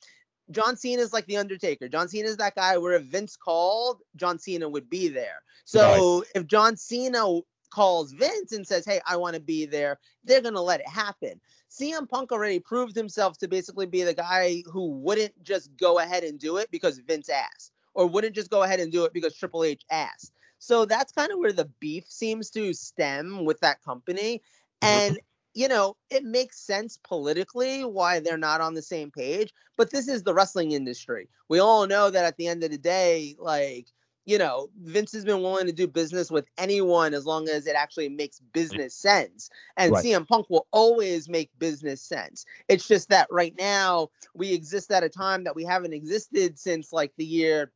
John 0.50 0.78
Cena 0.78 1.02
is 1.02 1.12
like 1.12 1.26
the 1.26 1.36
Undertaker. 1.36 1.90
John 1.90 2.08
Cena 2.08 2.28
is 2.28 2.38
that 2.38 2.54
guy 2.54 2.78
where 2.78 2.94
if 2.94 3.02
Vince 3.02 3.36
called, 3.36 4.00
John 4.16 4.38
Cena 4.38 4.66
would 4.66 4.88
be 4.88 5.08
there. 5.08 5.42
So 5.66 6.18
right. 6.18 6.26
if 6.34 6.46
John 6.46 6.78
Cena 6.78 7.40
calls 7.74 8.12
Vince 8.12 8.52
and 8.52 8.66
says, 8.66 8.86
"Hey, 8.86 9.00
I 9.04 9.16
want 9.16 9.34
to 9.34 9.40
be 9.40 9.66
there," 9.66 9.98
they're 10.22 10.40
gonna 10.40 10.62
let 10.62 10.80
it 10.80 10.88
happen. 10.88 11.40
CM 11.68 12.08
Punk 12.08 12.30
already 12.30 12.60
proved 12.60 12.94
himself 12.94 13.36
to 13.38 13.48
basically 13.48 13.86
be 13.86 14.04
the 14.04 14.14
guy 14.14 14.62
who 14.70 14.92
wouldn't 14.92 15.42
just 15.42 15.76
go 15.76 15.98
ahead 15.98 16.22
and 16.22 16.38
do 16.38 16.58
it 16.58 16.70
because 16.70 16.98
Vince 16.98 17.28
asked, 17.28 17.72
or 17.94 18.06
wouldn't 18.06 18.34
just 18.34 18.50
go 18.50 18.62
ahead 18.62 18.80
and 18.80 18.92
do 18.92 19.04
it 19.04 19.12
because 19.12 19.34
Triple 19.34 19.64
H 19.64 19.84
asked. 19.90 20.32
So 20.58 20.84
that's 20.84 21.12
kind 21.12 21.32
of 21.32 21.38
where 21.38 21.52
the 21.52 21.70
beef 21.80 22.04
seems 22.08 22.48
to 22.50 22.72
stem 22.72 23.44
with 23.44 23.58
that 23.60 23.82
company. 23.82 24.40
Mm-hmm. 24.80 24.86
And 24.86 25.20
you 25.54 25.68
know, 25.68 25.96
it 26.10 26.24
makes 26.24 26.58
sense 26.58 26.98
politically 27.04 27.84
why 27.84 28.18
they're 28.18 28.36
not 28.36 28.60
on 28.60 28.74
the 28.74 28.82
same 28.82 29.10
page, 29.10 29.52
but 29.76 29.90
this 29.90 30.08
is 30.08 30.22
the 30.22 30.34
wrestling 30.34 30.72
industry. 30.72 31.28
We 31.48 31.60
all 31.60 31.86
know 31.86 32.10
that 32.10 32.24
at 32.24 32.36
the 32.36 32.48
end 32.48 32.64
of 32.64 32.72
the 32.72 32.78
day, 32.78 33.36
like, 33.38 33.86
you 34.26 34.38
know, 34.38 34.70
Vince 34.82 35.12
has 35.12 35.24
been 35.24 35.42
willing 35.42 35.66
to 35.66 35.72
do 35.72 35.86
business 35.86 36.30
with 36.30 36.46
anyone 36.56 37.12
as 37.12 37.26
long 37.26 37.48
as 37.48 37.66
it 37.66 37.76
actually 37.76 38.08
makes 38.08 38.40
business 38.40 38.94
sense. 38.94 39.50
And 39.76 39.92
right. 39.92 40.04
CM 40.04 40.26
Punk 40.26 40.48
will 40.48 40.66
always 40.70 41.28
make 41.28 41.50
business 41.58 42.00
sense. 42.00 42.46
It's 42.68 42.88
just 42.88 43.10
that 43.10 43.28
right 43.30 43.54
now 43.58 44.10
we 44.34 44.52
exist 44.52 44.90
at 44.90 45.04
a 45.04 45.10
time 45.10 45.44
that 45.44 45.54
we 45.54 45.64
haven't 45.64 45.92
existed 45.92 46.58
since 46.58 46.92
like 46.92 47.12
the 47.16 47.24
year 47.24 47.70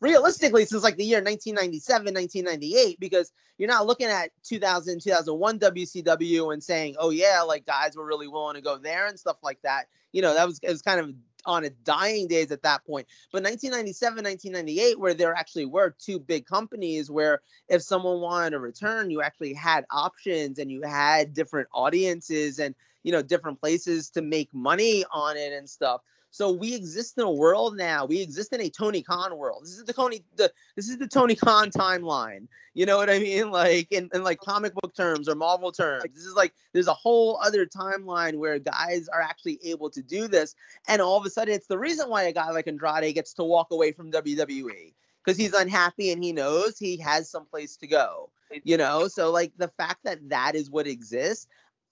realistically 0.00 0.64
since 0.64 0.82
like 0.82 0.96
the 0.96 1.04
year 1.04 1.18
1997, 1.18 2.14
1998, 2.14 3.00
because 3.00 3.32
you're 3.56 3.68
not 3.68 3.86
looking 3.86 4.06
at 4.06 4.30
2000, 4.44 5.00
2001 5.00 5.58
WCW 5.58 6.52
and 6.52 6.62
saying, 6.62 6.96
oh 6.98 7.10
yeah, 7.10 7.42
like 7.42 7.66
guys 7.66 7.96
were 7.96 8.06
really 8.06 8.28
willing 8.28 8.54
to 8.54 8.62
go 8.62 8.78
there 8.78 9.06
and 9.06 9.18
stuff 9.18 9.38
like 9.42 9.60
that. 9.62 9.86
You 10.12 10.22
know, 10.22 10.34
that 10.34 10.46
was 10.46 10.58
it 10.62 10.70
was 10.70 10.82
kind 10.82 11.00
of 11.00 11.14
on 11.44 11.64
its 11.64 11.76
dying 11.84 12.26
days 12.26 12.50
at 12.50 12.62
that 12.62 12.84
point. 12.84 13.06
But 13.32 13.42
1997, 13.42 14.24
1998, 14.24 14.98
where 14.98 15.14
there 15.14 15.34
actually 15.34 15.66
were 15.66 15.94
two 15.98 16.18
big 16.18 16.46
companies 16.46 17.10
where 17.10 17.40
if 17.68 17.82
someone 17.82 18.20
wanted 18.20 18.50
to 18.50 18.58
return, 18.58 19.10
you 19.10 19.22
actually 19.22 19.54
had 19.54 19.84
options 19.90 20.58
and 20.58 20.70
you 20.70 20.82
had 20.82 21.34
different 21.34 21.68
audiences 21.72 22.58
and 22.58 22.74
you 23.02 23.12
know 23.12 23.22
different 23.22 23.60
places 23.60 24.10
to 24.10 24.22
make 24.22 24.52
money 24.52 25.04
on 25.12 25.36
it 25.36 25.52
and 25.52 25.68
stuff. 25.68 26.02
So 26.30 26.52
we 26.52 26.74
exist 26.74 27.16
in 27.16 27.24
a 27.24 27.30
world 27.30 27.76
now. 27.76 28.04
We 28.04 28.20
exist 28.20 28.52
in 28.52 28.60
a 28.60 28.68
Tony 28.68 29.02
Khan 29.02 29.36
world. 29.36 29.64
This 29.64 29.78
is 29.78 29.84
the 29.84 29.92
Tony 29.92 30.22
the 30.36 30.52
this 30.76 30.88
is 30.88 30.98
the 30.98 31.08
Tony 31.08 31.34
Khan 31.34 31.70
timeline. 31.70 32.48
You 32.74 32.86
know 32.86 32.96
what 32.96 33.10
I 33.10 33.18
mean? 33.18 33.50
Like 33.58 33.90
in, 33.90 34.08
in 34.14 34.22
like 34.22 34.38
comic 34.38 34.74
book 34.74 34.94
terms 34.94 35.28
or 35.28 35.34
Marvel 35.34 35.72
terms. 35.72 36.04
This 36.14 36.24
is 36.24 36.34
like 36.34 36.52
there's 36.72 36.86
a 36.86 36.94
whole 36.94 37.40
other 37.42 37.66
timeline 37.66 38.36
where 38.36 38.58
guys 38.58 39.08
are 39.08 39.22
actually 39.22 39.58
able 39.64 39.90
to 39.90 40.02
do 40.02 40.28
this. 40.28 40.54
And 40.86 41.00
all 41.00 41.16
of 41.16 41.24
a 41.24 41.30
sudden 41.30 41.54
it's 41.54 41.66
the 41.66 41.78
reason 41.78 42.08
why 42.08 42.24
a 42.24 42.32
guy 42.32 42.50
like 42.50 42.68
Andrade 42.68 43.14
gets 43.14 43.32
to 43.34 43.44
walk 43.44 43.68
away 43.70 43.92
from 43.92 44.12
WWE. 44.12 44.92
Because 45.24 45.36
he's 45.36 45.54
unhappy 45.54 46.12
and 46.12 46.22
he 46.22 46.32
knows 46.32 46.78
he 46.78 46.98
has 46.98 47.30
some 47.30 47.46
place 47.46 47.76
to 47.78 47.86
go. 47.86 48.30
You 48.64 48.76
know, 48.76 49.08
so 49.08 49.30
like 49.30 49.52
the 49.56 49.68
fact 49.68 50.04
that 50.04 50.28
that 50.28 50.54
is 50.54 50.70
what 50.70 50.86
exists, 50.86 51.48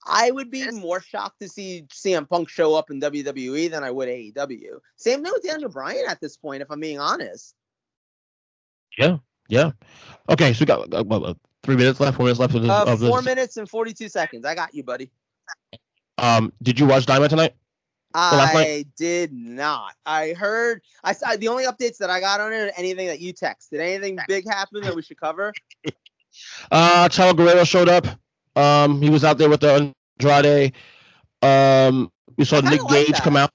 I 0.07 0.31
would 0.31 0.51
be 0.51 0.71
more 0.71 1.01
shocked 1.01 1.41
to 1.41 1.49
see 1.49 1.87
CM 1.93 2.29
Punk 2.29 2.49
show 2.49 2.75
up 2.75 2.91
in 2.91 3.01
WWE 3.01 3.71
than 3.71 3.83
I 3.83 3.91
would 3.91 4.09
AEW. 4.09 4.79
Same 4.97 5.23
thing 5.23 5.33
with 5.33 5.43
Daniel 5.43 5.71
Bryan 5.71 6.05
at 6.09 6.21
this 6.21 6.37
point, 6.37 6.63
if 6.63 6.71
I'm 6.71 6.81
being 6.81 6.99
honest. 6.99 7.55
Yeah, 8.97 9.19
yeah. 9.49 9.73
Okay, 10.29 10.53
so 10.53 10.61
we 10.61 10.67
got 10.67 10.93
uh, 10.93 11.05
uh, 11.09 11.35
three 11.63 11.77
minutes 11.77 12.01
left, 12.01 12.17
four 12.17 12.25
minutes 12.25 12.41
left 12.41 12.55
of 12.55 12.63
this. 12.63 12.71
Uh, 12.71 12.85
of 12.87 13.01
four 13.01 13.19
this. 13.19 13.25
minutes 13.27 13.57
and 13.57 13.69
42 13.69 14.09
seconds. 14.09 14.45
I 14.45 14.55
got 14.55 14.75
you, 14.75 14.83
buddy. 14.83 15.11
Um, 16.19 16.53
did 16.63 16.79
you 16.79 16.87
watch 16.87 17.07
Dynamite 17.07 17.31
tonight? 17.31 17.55
I 18.15 18.87
did 18.97 19.33
not. 19.33 19.95
I 20.07 20.33
heard. 20.33 20.81
I 21.05 21.13
saw 21.13 21.37
the 21.37 21.49
only 21.49 21.65
updates 21.65 21.99
that 21.99 22.09
I 22.09 22.21
got 22.21 22.41
on 22.41 22.53
it. 22.53 22.57
are 22.57 22.73
Anything 22.77 23.09
that 23.09 23.21
you 23.21 23.35
text. 23.35 23.71
Did 23.71 23.81
anything 23.81 24.19
big 24.27 24.49
happen 24.49 24.83
that 24.83 24.95
we 24.95 25.03
should 25.03 25.21
cover? 25.21 25.53
Uh, 26.71 27.09
Chavo 27.09 27.37
Guerrero 27.37 27.65
showed 27.65 27.89
up. 27.89 28.07
Um, 28.57 29.01
he 29.01 29.11
was 29.11 29.23
out 29.23 29.39
there 29.39 29.49
with 29.49 29.61
the 29.61 29.93
Andrade. 30.21 30.73
Um, 31.43 32.11
we 32.37 32.45
saw 32.45 32.61
Nick 32.61 32.81
Gage 32.89 33.21
come 33.21 33.37
out. 33.37 33.51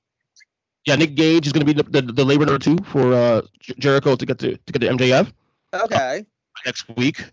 Yeah, 0.85 0.95
Nick 0.95 1.15
Gage 1.15 1.45
is 1.45 1.53
going 1.53 1.65
to 1.65 1.73
be 1.73 1.79
the, 1.79 2.01
the, 2.01 2.13
the 2.13 2.25
labor 2.25 2.45
number 2.45 2.59
two 2.59 2.77
for 2.85 3.13
uh, 3.13 3.41
Jericho 3.59 4.15
to 4.15 4.25
get 4.25 4.39
to 4.39 4.57
to 4.57 4.73
get 4.73 4.79
to 4.79 4.87
MJF 4.87 5.31
Okay. 5.73 6.25
next 6.65 6.85
week 6.97 7.23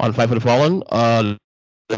on 0.00 0.12
Fight 0.12 0.28
for 0.28 0.34
the 0.34 0.40
Fallen. 0.40 0.82
Uh, 0.90 1.36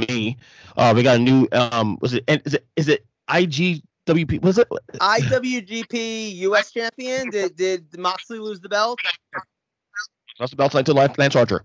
me, 0.08 0.36
uh, 0.76 0.92
we 0.96 1.02
got 1.02 1.16
a 1.16 1.18
new 1.18 1.46
um, 1.52 1.98
was 2.00 2.14
it 2.14 2.24
is 2.28 2.54
it 2.54 2.66
is 2.76 2.88
it 2.88 3.06
IGWP? 3.28 4.42
Was 4.42 4.58
it 4.58 4.68
IWGP 5.00 6.36
US 6.36 6.72
champion. 6.72 7.30
Did 7.30 7.56
did 7.56 7.98
Moxley 7.98 8.38
lose 8.38 8.60
the 8.60 8.68
belt? 8.68 8.98
lost 10.40 10.50
the 10.52 10.56
belt 10.56 10.72
tonight 10.72 10.86
to 10.86 10.94
Lance 10.94 11.36
Archer? 11.36 11.64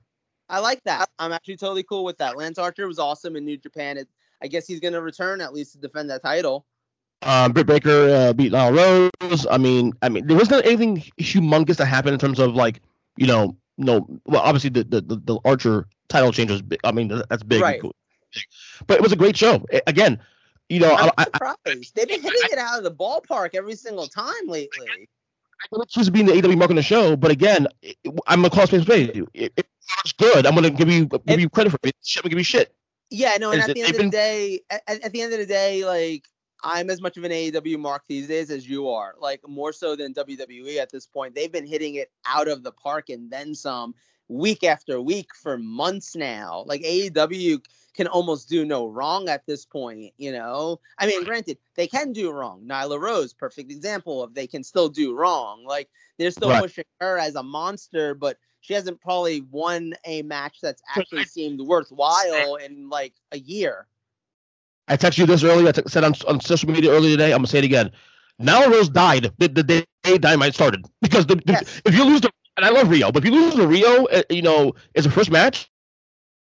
I 0.50 0.60
like 0.60 0.84
that. 0.86 1.10
I'm 1.20 1.32
actually 1.32 1.58
totally 1.58 1.84
cool 1.84 2.04
with 2.04 2.18
that. 2.20 2.38
Lance 2.38 2.58
Archer 2.58 2.88
was 2.88 3.00
awesome 3.00 3.36
in 3.36 3.46
New 3.46 3.58
Japan. 3.58 3.98
It, 3.98 4.08
I 4.42 4.48
guess 4.48 4.68
he's 4.68 4.80
gonna 4.80 5.02
return 5.02 5.42
at 5.42 5.54
least 5.54 5.74
to 5.74 5.78
defend 5.80 6.10
that 6.10 6.24
title. 6.24 6.66
Um, 7.24 7.52
Britt 7.52 7.68
Baker 7.68 8.10
uh, 8.10 8.34
beat 8.34 8.52
Nyla 8.52 9.12
Rose. 9.22 9.48
I 9.50 9.58
mean, 9.58 9.94
I 10.02 10.10
mean, 10.10 10.28
there 10.28 10.38
wasn't 10.38 10.66
anything 10.66 11.04
humongous 11.20 11.78
that 11.78 11.86
happened 11.86 12.14
in 12.14 12.20
terms 12.20 12.40
of 12.40 12.56
like, 12.56 12.82
you 13.18 13.28
know, 13.28 13.58
no. 13.78 14.08
Well, 14.26 14.42
obviously 14.42 14.70
the 14.70 14.84
the, 14.84 15.02
the, 15.02 15.16
the 15.18 15.40
Archer 15.44 15.88
title 16.10 16.32
change 16.32 16.52
was 16.52 16.62
big. 16.62 16.80
I 16.84 16.92
mean, 16.92 17.08
that's 17.30 17.44
big. 17.44 17.62
Right. 17.62 17.82
But 18.86 18.98
it 18.98 19.02
was 19.02 19.12
a 19.12 19.16
great 19.16 19.36
show. 19.36 19.66
Again, 19.88 20.20
you 20.70 20.80
know, 20.80 20.94
I'm 20.94 21.10
I, 21.10 21.12
I, 21.18 21.24
surprised. 21.24 21.96
They've 21.96 22.08
been 22.08 22.22
hitting 22.22 22.40
it 22.52 22.58
out 22.58 22.78
of 22.78 22.84
the 22.84 22.92
ballpark 22.92 23.56
every 23.56 23.76
single 23.76 24.08
time 24.08 24.48
lately. 24.48 25.08
I 25.74 25.86
choose 25.88 26.06
to 26.06 26.12
be 26.12 26.20
in 26.20 26.26
the 26.28 26.34
AW 26.34 26.56
mark 26.56 26.70
on 26.70 26.76
the 26.76 26.84
show, 26.84 27.16
but 27.16 27.32
again, 27.32 27.68
it, 27.82 27.98
I'm 28.28 28.42
gonna 28.42 28.50
call 28.50 28.68
space 28.68 28.88
a. 28.88 29.24
It, 29.34 29.54
it, 29.58 29.68
it's 30.04 30.14
good. 30.14 30.46
I'm 30.46 30.56
gonna 30.56 30.70
give 30.70 30.90
you 30.90 31.06
give 31.26 31.40
you 31.40 31.50
credit 31.50 31.72
for 31.72 31.80
it. 31.84 31.96
Shit, 32.04 32.24
I'm 32.24 32.30
give 32.30 32.38
you 32.38 32.44
shit. 32.44 32.74
Yeah, 33.10 33.38
no, 33.40 33.52
and 33.52 33.62
at 33.62 33.74
the 33.74 33.82
end 33.82 33.96
of 33.96 33.98
the 33.98 34.10
day, 34.10 34.60
at, 34.70 34.82
at 34.88 35.12
the 35.14 35.22
end 35.22 35.32
of 35.34 35.40
the 35.40 35.46
day, 35.46 35.86
like 35.86 36.26
I'm 36.64 36.90
as 36.90 37.02
much 37.02 37.18
of 37.18 37.24
an 37.24 37.32
AEW 37.32 37.80
mark 37.80 38.04
these 38.08 38.28
days 38.28 38.50
as 38.50 38.68
you 38.68 38.90
are. 38.90 39.16
Like 39.20 39.48
more 39.48 39.72
so 39.72 39.96
than 39.96 40.14
WWE 40.14 40.78
at 40.78 40.92
this 40.92 41.06
point. 41.06 41.36
They've 41.36 41.52
been 41.52 41.68
hitting 41.68 41.96
it 41.96 42.12
out 42.26 42.48
of 42.48 42.64
the 42.64 42.72
park 42.72 43.10
and 43.10 43.30
then 43.30 43.56
some 43.56 43.96
week 44.28 44.64
after 44.64 45.00
week 45.00 45.30
for 45.36 45.58
months 45.58 46.16
now. 46.16 46.64
Like 46.68 46.82
AEW 46.82 47.62
can 47.96 48.08
almost 48.08 48.50
do 48.50 48.66
no 48.66 48.88
wrong 48.88 49.30
at 49.30 49.46
this 49.46 49.66
point, 49.66 50.14
you 50.18 50.32
know? 50.32 50.80
I 51.00 51.08
mean, 51.08 51.24
granted, 51.24 51.58
they 51.76 51.88
can 51.88 52.12
do 52.12 52.32
wrong. 52.32 52.64
Nyla 52.68 53.00
Rose, 53.00 53.34
perfect 53.34 53.72
example 53.72 54.22
of 54.22 54.34
they 54.34 54.48
can 54.48 54.64
still 54.64 54.90
do 54.90 55.16
wrong. 55.16 55.64
Like 55.66 55.90
they're 56.18 56.32
still 56.32 56.50
Right. 56.50 56.62
pushing 56.62 56.86
her 57.00 57.18
as 57.18 57.36
a 57.36 57.44
monster, 57.44 58.14
but 58.14 58.38
she 58.68 58.74
hasn't 58.74 59.00
probably 59.00 59.42
won 59.50 59.94
a 60.04 60.24
match 60.24 60.60
that's 60.62 60.82
actually 60.94 61.24
seemed 61.24 61.62
worthwhile 61.62 62.56
in 62.56 62.90
like 62.90 63.14
a 63.32 63.40
year. 63.40 63.88
I 64.90 64.98
texted 64.98 65.20
you 65.20 65.26
this 65.26 65.44
earlier. 65.44 65.70
I 65.70 65.72
t- 65.72 65.82
said 65.88 66.04
on, 66.04 66.14
on 66.28 66.42
social 66.42 66.70
media 66.70 66.92
earlier 66.92 67.12
today. 67.12 67.32
I'm 67.32 67.38
gonna 67.40 67.48
say 67.48 67.60
it 67.60 67.64
again. 67.66 67.92
Nyla 68.42 68.70
Rose 68.70 68.90
died 68.90 69.32
the, 69.38 69.48
the 69.48 69.64
day 69.64 69.86
Dynamite 70.18 70.54
started 70.54 70.86
because 71.02 71.26
the, 71.26 71.36
the- 71.36 71.44
Yes. 71.54 71.82
if 71.86 71.96
you 71.96 72.04
lose 72.04 72.22
to 72.22 72.32
and 72.58 72.66
I 72.66 72.70
love 72.70 72.88
Riho, 72.88 73.14
but 73.14 73.24
if 73.24 73.26
you 73.26 73.32
lose 73.40 73.54
to 73.56 73.62
Riho, 73.62 74.06
uh, 74.12 74.24
you 74.30 74.42
know, 74.42 74.74
as 74.96 75.06
a 75.06 75.12
first 75.12 75.32
match, 75.32 75.70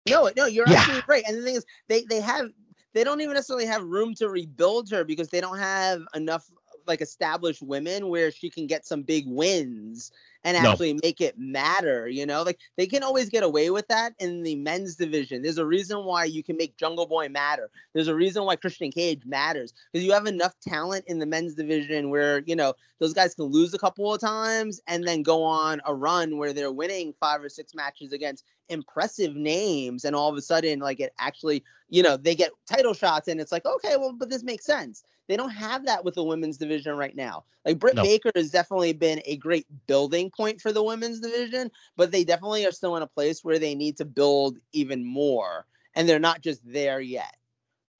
No, 0.08 0.30
no, 0.36 0.44
you're 0.46 0.68
Yeah. 0.68 0.78
absolutely 0.78 1.04
right. 1.08 1.24
And 1.26 1.38
the 1.38 1.42
thing 1.42 1.54
is, 1.54 1.64
they 1.88 2.04
they 2.04 2.20
have 2.20 2.50
they 2.92 3.02
don't 3.02 3.20
even 3.22 3.34
necessarily 3.34 3.66
have 3.66 3.82
room 3.84 4.14
to 4.16 4.28
rebuild 4.28 4.90
her 4.90 5.04
because 5.04 5.28
they 5.30 5.40
don't 5.40 5.58
have 5.58 6.02
enough 6.14 6.50
like 6.86 7.00
established 7.00 7.62
women 7.62 8.08
where 8.08 8.30
she 8.30 8.50
can 8.50 8.66
get 8.66 8.84
some 8.86 9.02
big 9.02 9.24
wins 9.26 10.10
and 10.44 10.56
No. 10.58 10.70
actually 10.70 10.94
make 11.02 11.20
it 11.20 11.38
matter. 11.38 12.08
You 12.08 12.26
know, 12.26 12.42
like 12.42 12.58
they 12.76 12.86
can 12.86 13.02
always 13.02 13.28
get 13.28 13.42
away 13.42 13.70
with 13.70 13.88
that 13.88 14.14
in 14.18 14.42
the 14.42 14.56
men's 14.56 14.96
division. 14.96 15.42
There's 15.42 15.58
a 15.58 15.66
reason 15.66 16.04
why 16.04 16.24
you 16.24 16.42
can 16.42 16.56
make 16.56 16.76
Jungle 16.76 17.06
Boy 17.06 17.28
matter. 17.28 17.70
There's 17.92 18.08
a 18.08 18.14
reason 18.14 18.44
why 18.44 18.56
Christian 18.56 18.90
Cage 18.90 19.22
matters 19.26 19.72
because 19.92 20.04
you 20.04 20.12
have 20.12 20.26
enough 20.26 20.54
talent 20.60 21.04
in 21.06 21.18
the 21.18 21.26
men's 21.26 21.54
division 21.54 22.10
where 22.10 22.40
you 22.46 22.56
know 22.56 22.74
those 23.00 23.14
guys 23.14 23.34
can 23.34 23.46
lose 23.46 23.74
a 23.74 23.78
couple 23.78 24.12
of 24.12 24.20
times 24.20 24.80
and 24.86 25.06
then 25.06 25.22
go 25.22 25.42
on 25.42 25.80
a 25.86 25.94
run 25.94 26.38
where 26.38 26.52
they're 26.52 26.72
winning 26.72 27.14
five 27.20 27.42
or 27.42 27.48
six 27.48 27.74
matches 27.74 28.12
against 28.12 28.44
impressive 28.68 29.34
names 29.34 30.04
and 30.04 30.14
all 30.14 30.30
of 30.30 30.36
a 30.36 30.40
sudden 30.42 30.78
like 30.78 31.00
it 31.00 31.12
actually 31.18 31.62
you 31.88 32.02
know 32.02 32.16
they 32.16 32.34
get 32.36 32.52
title 32.66 32.94
shots 32.94 33.26
and 33.26 33.40
it's 33.40 33.50
like 33.50 33.66
okay 33.66 33.96
well 33.96 34.12
but 34.12 34.30
this 34.30 34.44
makes 34.44 34.64
sense 34.64 35.02
they 35.26 35.36
don't 35.36 35.50
have 35.50 35.84
that 35.86 36.04
with 36.04 36.14
the 36.14 36.22
women's 36.22 36.56
division 36.56 36.96
right 36.96 37.16
now 37.16 37.44
like 37.64 37.80
britt 37.80 37.96
No. 37.96 38.02
baker 38.02 38.30
has 38.36 38.50
definitely 38.50 38.92
been 38.92 39.20
a 39.26 39.36
great 39.36 39.66
building 39.88 40.29
point 40.30 40.60
for 40.60 40.72
the 40.72 40.82
women's 40.82 41.20
division 41.20 41.70
but 41.96 42.10
they 42.10 42.24
definitely 42.24 42.64
are 42.66 42.72
still 42.72 42.96
in 42.96 43.02
a 43.02 43.06
place 43.06 43.42
where 43.44 43.58
they 43.58 43.74
need 43.74 43.96
to 43.96 44.04
build 44.04 44.58
even 44.72 45.04
more 45.04 45.66
and 45.94 46.08
they're 46.08 46.18
not 46.18 46.40
just 46.40 46.60
there 46.64 47.00
yet 47.00 47.36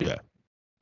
Yeah. 0.01 0.19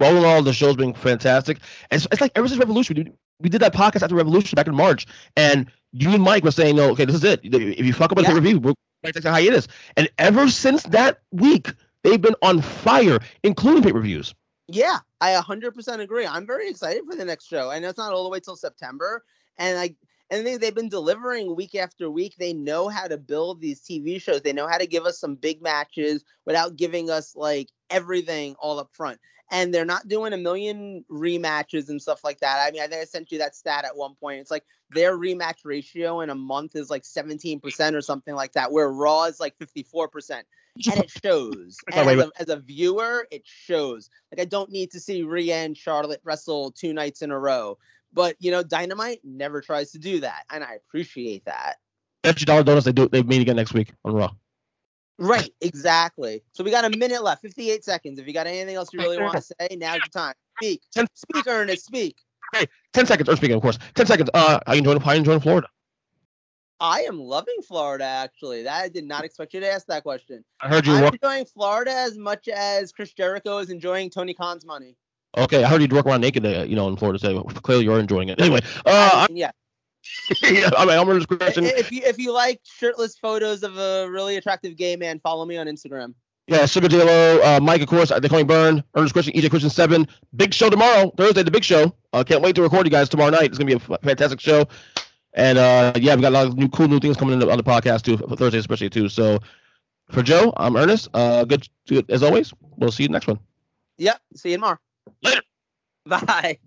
all 0.00 0.16
in 0.16 0.24
all, 0.24 0.42
the 0.42 0.52
show's 0.52 0.76
been 0.76 0.94
fantastic. 0.94 1.58
It's, 1.90 2.06
it's 2.12 2.20
like 2.20 2.32
ever 2.36 2.46
since 2.46 2.58
Revolution, 2.60 2.96
we 2.96 3.02
did, 3.04 3.12
we 3.40 3.48
did 3.48 3.62
that 3.62 3.74
podcast 3.74 4.02
after 4.02 4.14
Revolution 4.14 4.54
back 4.56 4.66
in 4.68 4.74
March, 4.74 5.06
and 5.36 5.70
you 5.92 6.10
and 6.12 6.22
Mike 6.22 6.44
were 6.44 6.50
saying, 6.50 6.76
"No, 6.76 6.90
okay, 6.90 7.04
this 7.04 7.16
is 7.16 7.24
it. 7.24 7.40
If 7.42 7.84
you 7.84 7.92
fuck 7.92 8.12
up 8.12 8.18
a 8.18 8.22
Yeah. 8.22 8.28
pay 8.28 8.34
per 8.34 8.40
view, 8.40 8.58
we're 8.60 8.74
going 9.02 9.12
to 9.12 9.12
take 9.12 9.24
a 9.24 9.30
hiatus." 9.30 9.66
And 9.96 10.08
ever 10.18 10.48
since 10.48 10.82
that 10.84 11.20
week, 11.32 11.72
they've 12.04 12.20
been 12.20 12.34
on 12.42 12.60
fire, 12.62 13.18
including 13.42 13.82
pay 13.82 13.92
per 13.92 14.00
views. 14.00 14.34
Yeah, 14.68 14.98
I 15.20 15.32
100% 15.32 16.00
agree. 16.00 16.26
I'm 16.26 16.46
very 16.46 16.68
excited 16.68 17.04
for 17.08 17.16
the 17.16 17.24
next 17.24 17.46
show. 17.46 17.70
I 17.70 17.78
know 17.78 17.88
it's 17.88 17.98
not 17.98 18.12
all 18.12 18.24
the 18.24 18.30
way 18.30 18.40
till 18.40 18.56
September, 18.56 19.24
and 19.56 19.76
like, 19.76 19.96
and 20.30 20.46
they, 20.46 20.56
they've 20.56 20.74
been 20.74 20.88
delivering 20.88 21.56
week 21.56 21.74
after 21.74 22.10
week. 22.10 22.34
They 22.38 22.52
know 22.52 22.88
how 22.88 23.06
to 23.06 23.16
build 23.16 23.60
these 23.60 23.80
TV 23.80 24.20
shows. 24.20 24.42
They 24.42 24.52
know 24.52 24.68
how 24.68 24.78
to 24.78 24.86
give 24.86 25.04
us 25.04 25.18
some 25.18 25.34
big 25.36 25.62
matches 25.62 26.24
without 26.44 26.76
giving 26.76 27.10
us 27.10 27.34
like 27.34 27.70
everything 27.90 28.54
all 28.58 28.78
up 28.78 28.90
front. 28.92 29.18
And 29.50 29.72
they're 29.72 29.86
not 29.86 30.08
doing 30.08 30.34
a 30.34 30.36
million 30.36 31.04
rematches 31.10 31.88
and 31.88 32.02
stuff 32.02 32.22
like 32.22 32.40
that. 32.40 32.66
I 32.66 32.70
mean, 32.70 32.82
I 32.82 32.86
think 32.86 33.00
I 33.00 33.04
sent 33.06 33.32
you 33.32 33.38
that 33.38 33.56
stat 33.56 33.86
at 33.86 33.96
one 33.96 34.14
point. 34.16 34.40
It's 34.40 34.50
like 34.50 34.64
their 34.90 35.16
rematch 35.16 35.60
ratio 35.64 36.20
in 36.20 36.28
a 36.28 36.34
month 36.34 36.76
is 36.76 36.90
like 36.90 37.04
17% 37.04 37.94
or 37.94 38.02
something 38.02 38.34
like 38.34 38.52
that, 38.52 38.70
where 38.70 38.90
Raw 38.92 39.24
is 39.24 39.40
like 39.40 39.54
54% 39.58 40.42
and 40.86 41.00
it 41.00 41.10
shows. 41.10 41.78
And 41.92 42.08
as, 42.08 42.18
a, 42.18 42.30
as 42.38 42.48
a 42.48 42.56
viewer, 42.56 43.26
it 43.30 43.42
shows. 43.44 44.10
Like 44.30 44.40
I 44.40 44.44
don't 44.44 44.70
need 44.70 44.90
to 44.92 45.00
see 45.00 45.22
Rhea 45.22 45.56
and 45.56 45.76
Charlotte 45.76 46.20
wrestle 46.24 46.70
two 46.70 46.92
nights 46.92 47.22
in 47.22 47.30
a 47.30 47.38
row. 47.38 47.78
But 48.12 48.36
you 48.38 48.50
know, 48.50 48.62
Dynamite 48.62 49.20
never 49.24 49.60
tries 49.60 49.92
to 49.92 49.98
do 49.98 50.20
that, 50.20 50.44
and 50.50 50.64
I 50.64 50.74
appreciate 50.74 51.44
that. 51.44 51.76
Fifty 52.24 52.44
dollar 52.44 52.62
donuts. 52.62 52.86
They 52.86 52.92
do. 52.92 53.08
They 53.08 53.22
meet 53.22 53.42
again 53.42 53.56
next 53.56 53.74
week 53.74 53.92
on 54.04 54.14
Raw. 54.14 54.30
Right, 55.18 55.52
exactly. 55.60 56.42
So 56.52 56.62
we 56.62 56.70
got 56.70 56.84
a 56.84 56.90
minute 56.90 57.24
left, 57.24 57.42
58 57.42 57.84
seconds. 57.84 58.20
If 58.20 58.28
you 58.28 58.32
got 58.32 58.46
anything 58.46 58.76
else 58.76 58.92
you 58.92 59.00
really 59.00 59.18
want 59.18 59.34
to 59.34 59.42
say, 59.42 59.76
now's 59.76 59.96
your 59.96 60.02
time. 60.10 60.34
Speak. 60.60 60.82
Ten- 60.92 61.08
Speak, 61.14 61.44
Ernest, 61.48 61.86
speak. 61.86 62.16
Hey, 62.54 62.66
Ten 62.92 63.04
seconds. 63.04 63.28
Or 63.28 63.34
speaking, 63.36 63.56
of 63.56 63.62
course. 63.62 63.78
Ten 63.94 64.06
seconds. 64.06 64.30
Uh, 64.32 64.60
how 64.64 64.72
you 64.74 64.78
enjoying? 64.78 65.00
How 65.00 65.12
you 65.12 65.18
enjoying 65.18 65.40
Florida? 65.40 65.68
I 66.80 67.02
am 67.02 67.18
loving 67.18 67.60
Florida. 67.66 68.04
Actually, 68.04 68.62
that 68.62 68.84
I 68.84 68.88
did 68.88 69.04
not 69.04 69.24
expect 69.24 69.54
you 69.54 69.60
to 69.60 69.70
ask 69.70 69.86
that 69.88 70.04
question. 70.04 70.44
I 70.60 70.68
heard 70.68 70.86
you. 70.86 70.94
I'm 70.94 71.02
Work, 71.02 71.14
enjoying 71.14 71.44
Florida 71.46 71.92
as 71.92 72.16
much 72.16 72.46
as 72.46 72.92
Chris 72.92 73.12
Jericho 73.12 73.58
is 73.58 73.70
enjoying 73.70 74.10
Tony 74.10 74.34
Khan's 74.34 74.64
money. 74.64 74.96
Okay, 75.36 75.64
I 75.64 75.68
heard 75.68 75.80
you'd 75.80 75.92
walk 75.92 76.06
around 76.06 76.20
naked, 76.20 76.44
uh, 76.44 76.64
you 76.64 76.76
know, 76.76 76.88
in 76.88 76.96
Florida. 76.96 77.18
So 77.18 77.42
clearly 77.42 77.84
you're 77.84 77.98
enjoying 77.98 78.28
it. 78.28 78.40
Anyway, 78.40 78.60
uh, 78.86 79.10
I 79.12 79.26
mean, 79.28 79.36
yeah. 79.36 79.50
yeah, 80.42 80.70
I 80.76 80.84
mean, 80.84 80.94
I'm 80.94 81.08
under 81.08 81.14
this 81.14 81.26
question. 81.26 81.64
If 81.64 81.92
you 81.92 82.02
if 82.04 82.18
you 82.18 82.32
like 82.32 82.60
shirtless 82.64 83.18
photos 83.18 83.62
of 83.62 83.76
a 83.78 84.08
really 84.10 84.36
attractive 84.36 84.76
gay 84.76 84.96
man, 84.96 85.20
follow 85.20 85.44
me 85.44 85.56
on 85.56 85.66
Instagram. 85.66 86.14
Yeah, 86.46 86.64
Sugar 86.64 86.88
J-Lo, 86.88 87.42
uh, 87.42 87.60
Mike, 87.60 87.82
of 87.82 87.88
course, 87.88 88.08
they 88.08 88.26
call 88.26 88.38
me 88.38 88.44
Burn, 88.44 88.82
Ernest 88.94 89.12
Christian, 89.12 89.34
EJ 89.34 89.50
Christian 89.50 89.68
7. 89.68 90.08
Big 90.34 90.54
show 90.54 90.70
tomorrow, 90.70 91.12
Thursday, 91.18 91.42
the 91.42 91.50
big 91.50 91.62
show. 91.62 91.94
Uh, 92.14 92.24
can't 92.24 92.40
wait 92.40 92.56
to 92.56 92.62
record 92.62 92.86
you 92.86 92.90
guys 92.90 93.10
tomorrow 93.10 93.28
night. 93.28 93.50
It's 93.50 93.58
going 93.58 93.68
to 93.68 93.78
be 93.78 93.94
a 93.94 93.98
fantastic 93.98 94.40
show. 94.40 94.64
And 95.34 95.58
uh, 95.58 95.92
yeah, 95.96 96.14
we've 96.14 96.22
got 96.22 96.30
a 96.30 96.38
lot 96.38 96.46
of 96.46 96.56
new 96.56 96.68
cool 96.68 96.88
new 96.88 97.00
things 97.00 97.18
coming 97.18 97.40
in 97.40 97.48
on 97.48 97.58
the 97.58 97.62
podcast 97.62 98.02
too, 98.02 98.16
for 98.16 98.34
Thursday 98.34 98.58
especially 98.58 98.88
too. 98.88 99.10
So 99.10 99.40
for 100.10 100.22
Joe, 100.22 100.54
I'm 100.56 100.74
Ernest. 100.76 101.08
Uh, 101.12 101.44
good, 101.44 101.68
good 101.86 102.10
as 102.10 102.22
always. 102.22 102.52
We'll 102.76 102.92
see 102.92 103.02
you 103.02 103.10
next 103.10 103.26
one. 103.26 103.38
Yeah, 103.98 104.14
See 104.34 104.50
you 104.50 104.56
tomorrow. 104.56 104.78
Later. 105.22 105.42
Bye. 106.06 106.58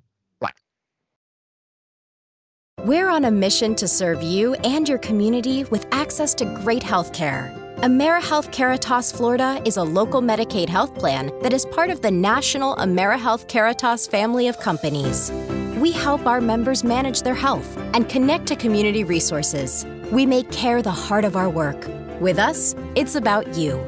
We're 2.83 3.09
on 3.09 3.25
a 3.25 3.31
mission 3.31 3.75
to 3.75 3.87
serve 3.87 4.23
you 4.23 4.55
and 4.63 4.89
your 4.89 4.97
community 4.97 5.65
with 5.65 5.85
access 5.91 6.33
to 6.33 6.45
great 6.45 6.81
health 6.81 7.13
care. 7.13 7.53
AmeriHealth 7.83 8.51
Caritas 8.51 9.11
Florida 9.11 9.61
is 9.65 9.77
a 9.77 9.83
local 9.83 10.19
Medicaid 10.19 10.67
health 10.67 10.95
plan 10.95 11.31
that 11.43 11.53
is 11.53 11.63
part 11.67 11.91
of 11.91 12.01
the 12.01 12.09
national 12.09 12.75
AmeriHealth 12.77 13.47
Caritas 13.47 14.07
family 14.07 14.47
of 14.47 14.59
companies. 14.59 15.31
We 15.77 15.91
help 15.91 16.25
our 16.25 16.41
members 16.41 16.83
manage 16.83 17.21
their 17.21 17.35
health 17.35 17.77
and 17.93 18.09
connect 18.09 18.47
to 18.47 18.55
community 18.55 19.03
resources. 19.03 19.85
We 20.11 20.25
make 20.25 20.51
care 20.51 20.81
the 20.81 20.89
heart 20.89 21.23
of 21.23 21.35
our 21.35 21.51
work. 21.51 21.87
With 22.19 22.39
us, 22.39 22.73
it's 22.95 23.13
about 23.13 23.55
you. 23.55 23.79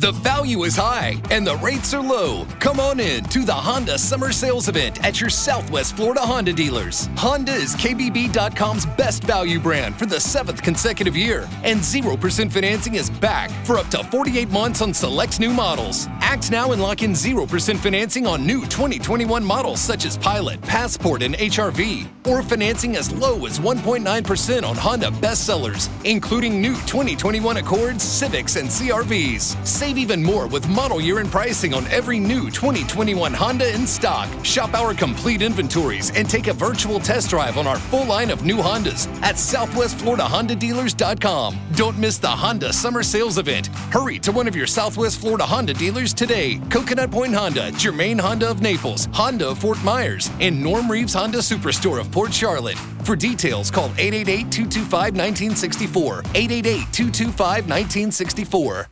The 0.05 0.13
value 0.13 0.65
is 0.65 0.77
high 0.77 1.19
and 1.31 1.47
the 1.47 1.57
rates 1.57 1.95
are 1.95 2.03
low. 2.03 2.45
Come 2.61 2.79
on 2.79 3.01
in 3.01 3.25
to 3.25 3.45
the 3.45 3.55
Honda 3.55 3.99
Summer 3.99 4.33
Sales 4.33 4.69
Event 4.69 5.03
at 5.03 5.19
your 5.19 5.31
Southwest 5.31 5.97
Florida 5.97 6.21
Honda 6.21 6.53
dealers. 6.53 7.09
Honda 7.17 7.55
is 7.55 7.75
KBB.com's 7.77 8.85
best 8.85 9.25
value 9.25 9.59
brand 9.59 9.95
for 9.95 10.05
the 10.05 10.21
seventh 10.21 10.63
consecutive 10.63 11.17
year, 11.17 11.49
and 11.63 11.81
0% 11.81 12.53
financing 12.53 12.97
is 12.97 13.09
back 13.09 13.51
for 13.65 13.79
up 13.79 13.89
to 13.89 14.05
48 14.05 14.51
months 14.51 14.83
on 14.83 14.93
select 14.93 15.41
new 15.41 15.55
models. 15.55 16.07
Act 16.27 16.51
now 16.51 16.73
and 16.73 16.81
lock 16.81 17.03
in 17.03 17.11
0% 17.13 17.77
financing 17.77 18.27
on 18.27 18.47
new 18.47 18.63
2021 18.63 19.45
models 19.45 19.79
such 19.79 20.07
as 20.07 20.17
Pilot, 20.17 20.59
Passport, 20.63 21.23
and 21.23 21.35
HRV, 21.35 22.09
or 22.27 22.43
financing 22.43 22.97
as 22.97 23.13
low 23.13 23.45
as 23.45 23.61
1.9% 23.61 24.65
on 24.65 24.75
Honda 24.75 25.11
bestsellers, 25.11 25.91
including 26.05 26.63
new 26.63 26.77
2021 26.87 27.59
Accords, 27.59 28.03
Civics, 28.03 28.57
and 28.57 28.71
CRVs. 28.71 29.67
Save 29.67 29.99
even 29.99 30.23
more 30.23 30.47
with 30.47 30.67
model 30.67 30.99
year 30.99 31.19
and 31.19 31.31
pricing 31.31 31.75
on 31.75 31.87
every 31.89 32.19
new 32.19 32.51
2021 32.51 33.35
Honda 33.35 33.75
in 33.75 33.87
stock. 33.87 34.27
Shop 34.43 34.73
our 34.73 34.95
complete 34.95 35.43
inventories 35.43 36.11
and 36.17 36.27
take 36.29 36.47
a 36.47 36.55
virtual 36.55 37.01
test 37.01 37.29
drive 37.29 37.59
on 37.59 37.67
our 37.67 37.79
full 37.79 38.07
line 38.07 38.31
of 38.31 38.47
new 38.47 38.57
Hondas 38.57 39.09
at 39.23 39.35
southwestfloridahondadealers.com. 39.35 41.59
Don't 41.75 41.99
miss 41.99 42.17
the 42.17 42.29
Honda 42.29 42.73
Summer 42.73 43.03
Sales 43.03 43.37
Event. 43.37 43.67
Hurry 43.93 44.19
to 44.21 44.33
one 44.33 44.49
of 44.49 44.57
your 44.57 44.67
Southwest 44.67 45.21
Florida 45.21 45.45
Honda 45.45 45.75
dealers 45.75 46.14
today. 46.17 46.61
Coconut 46.71 47.11
Point 47.11 47.35
Honda, 47.35 47.71
Germain 47.73 48.19
Honda 48.19 48.51
of 48.51 48.63
Naples, 48.63 49.09
Honda 49.13 49.49
of 49.49 49.59
Fort 49.59 49.83
Myers, 49.85 50.31
and 50.41 50.63
Norm 50.63 50.91
Reeves 50.91 51.15
Honda 51.15 51.39
Superstore 51.39 52.01
of 52.01 52.11
Port 52.11 52.33
Charlotte. 52.33 52.79
For 53.05 53.17
details, 53.17 53.71
call 53.71 53.87
888 53.99 54.51
225 54.51 54.91
1964. 55.17 56.19
888 56.35 56.93
225 56.93 57.69
1964. 57.69 58.89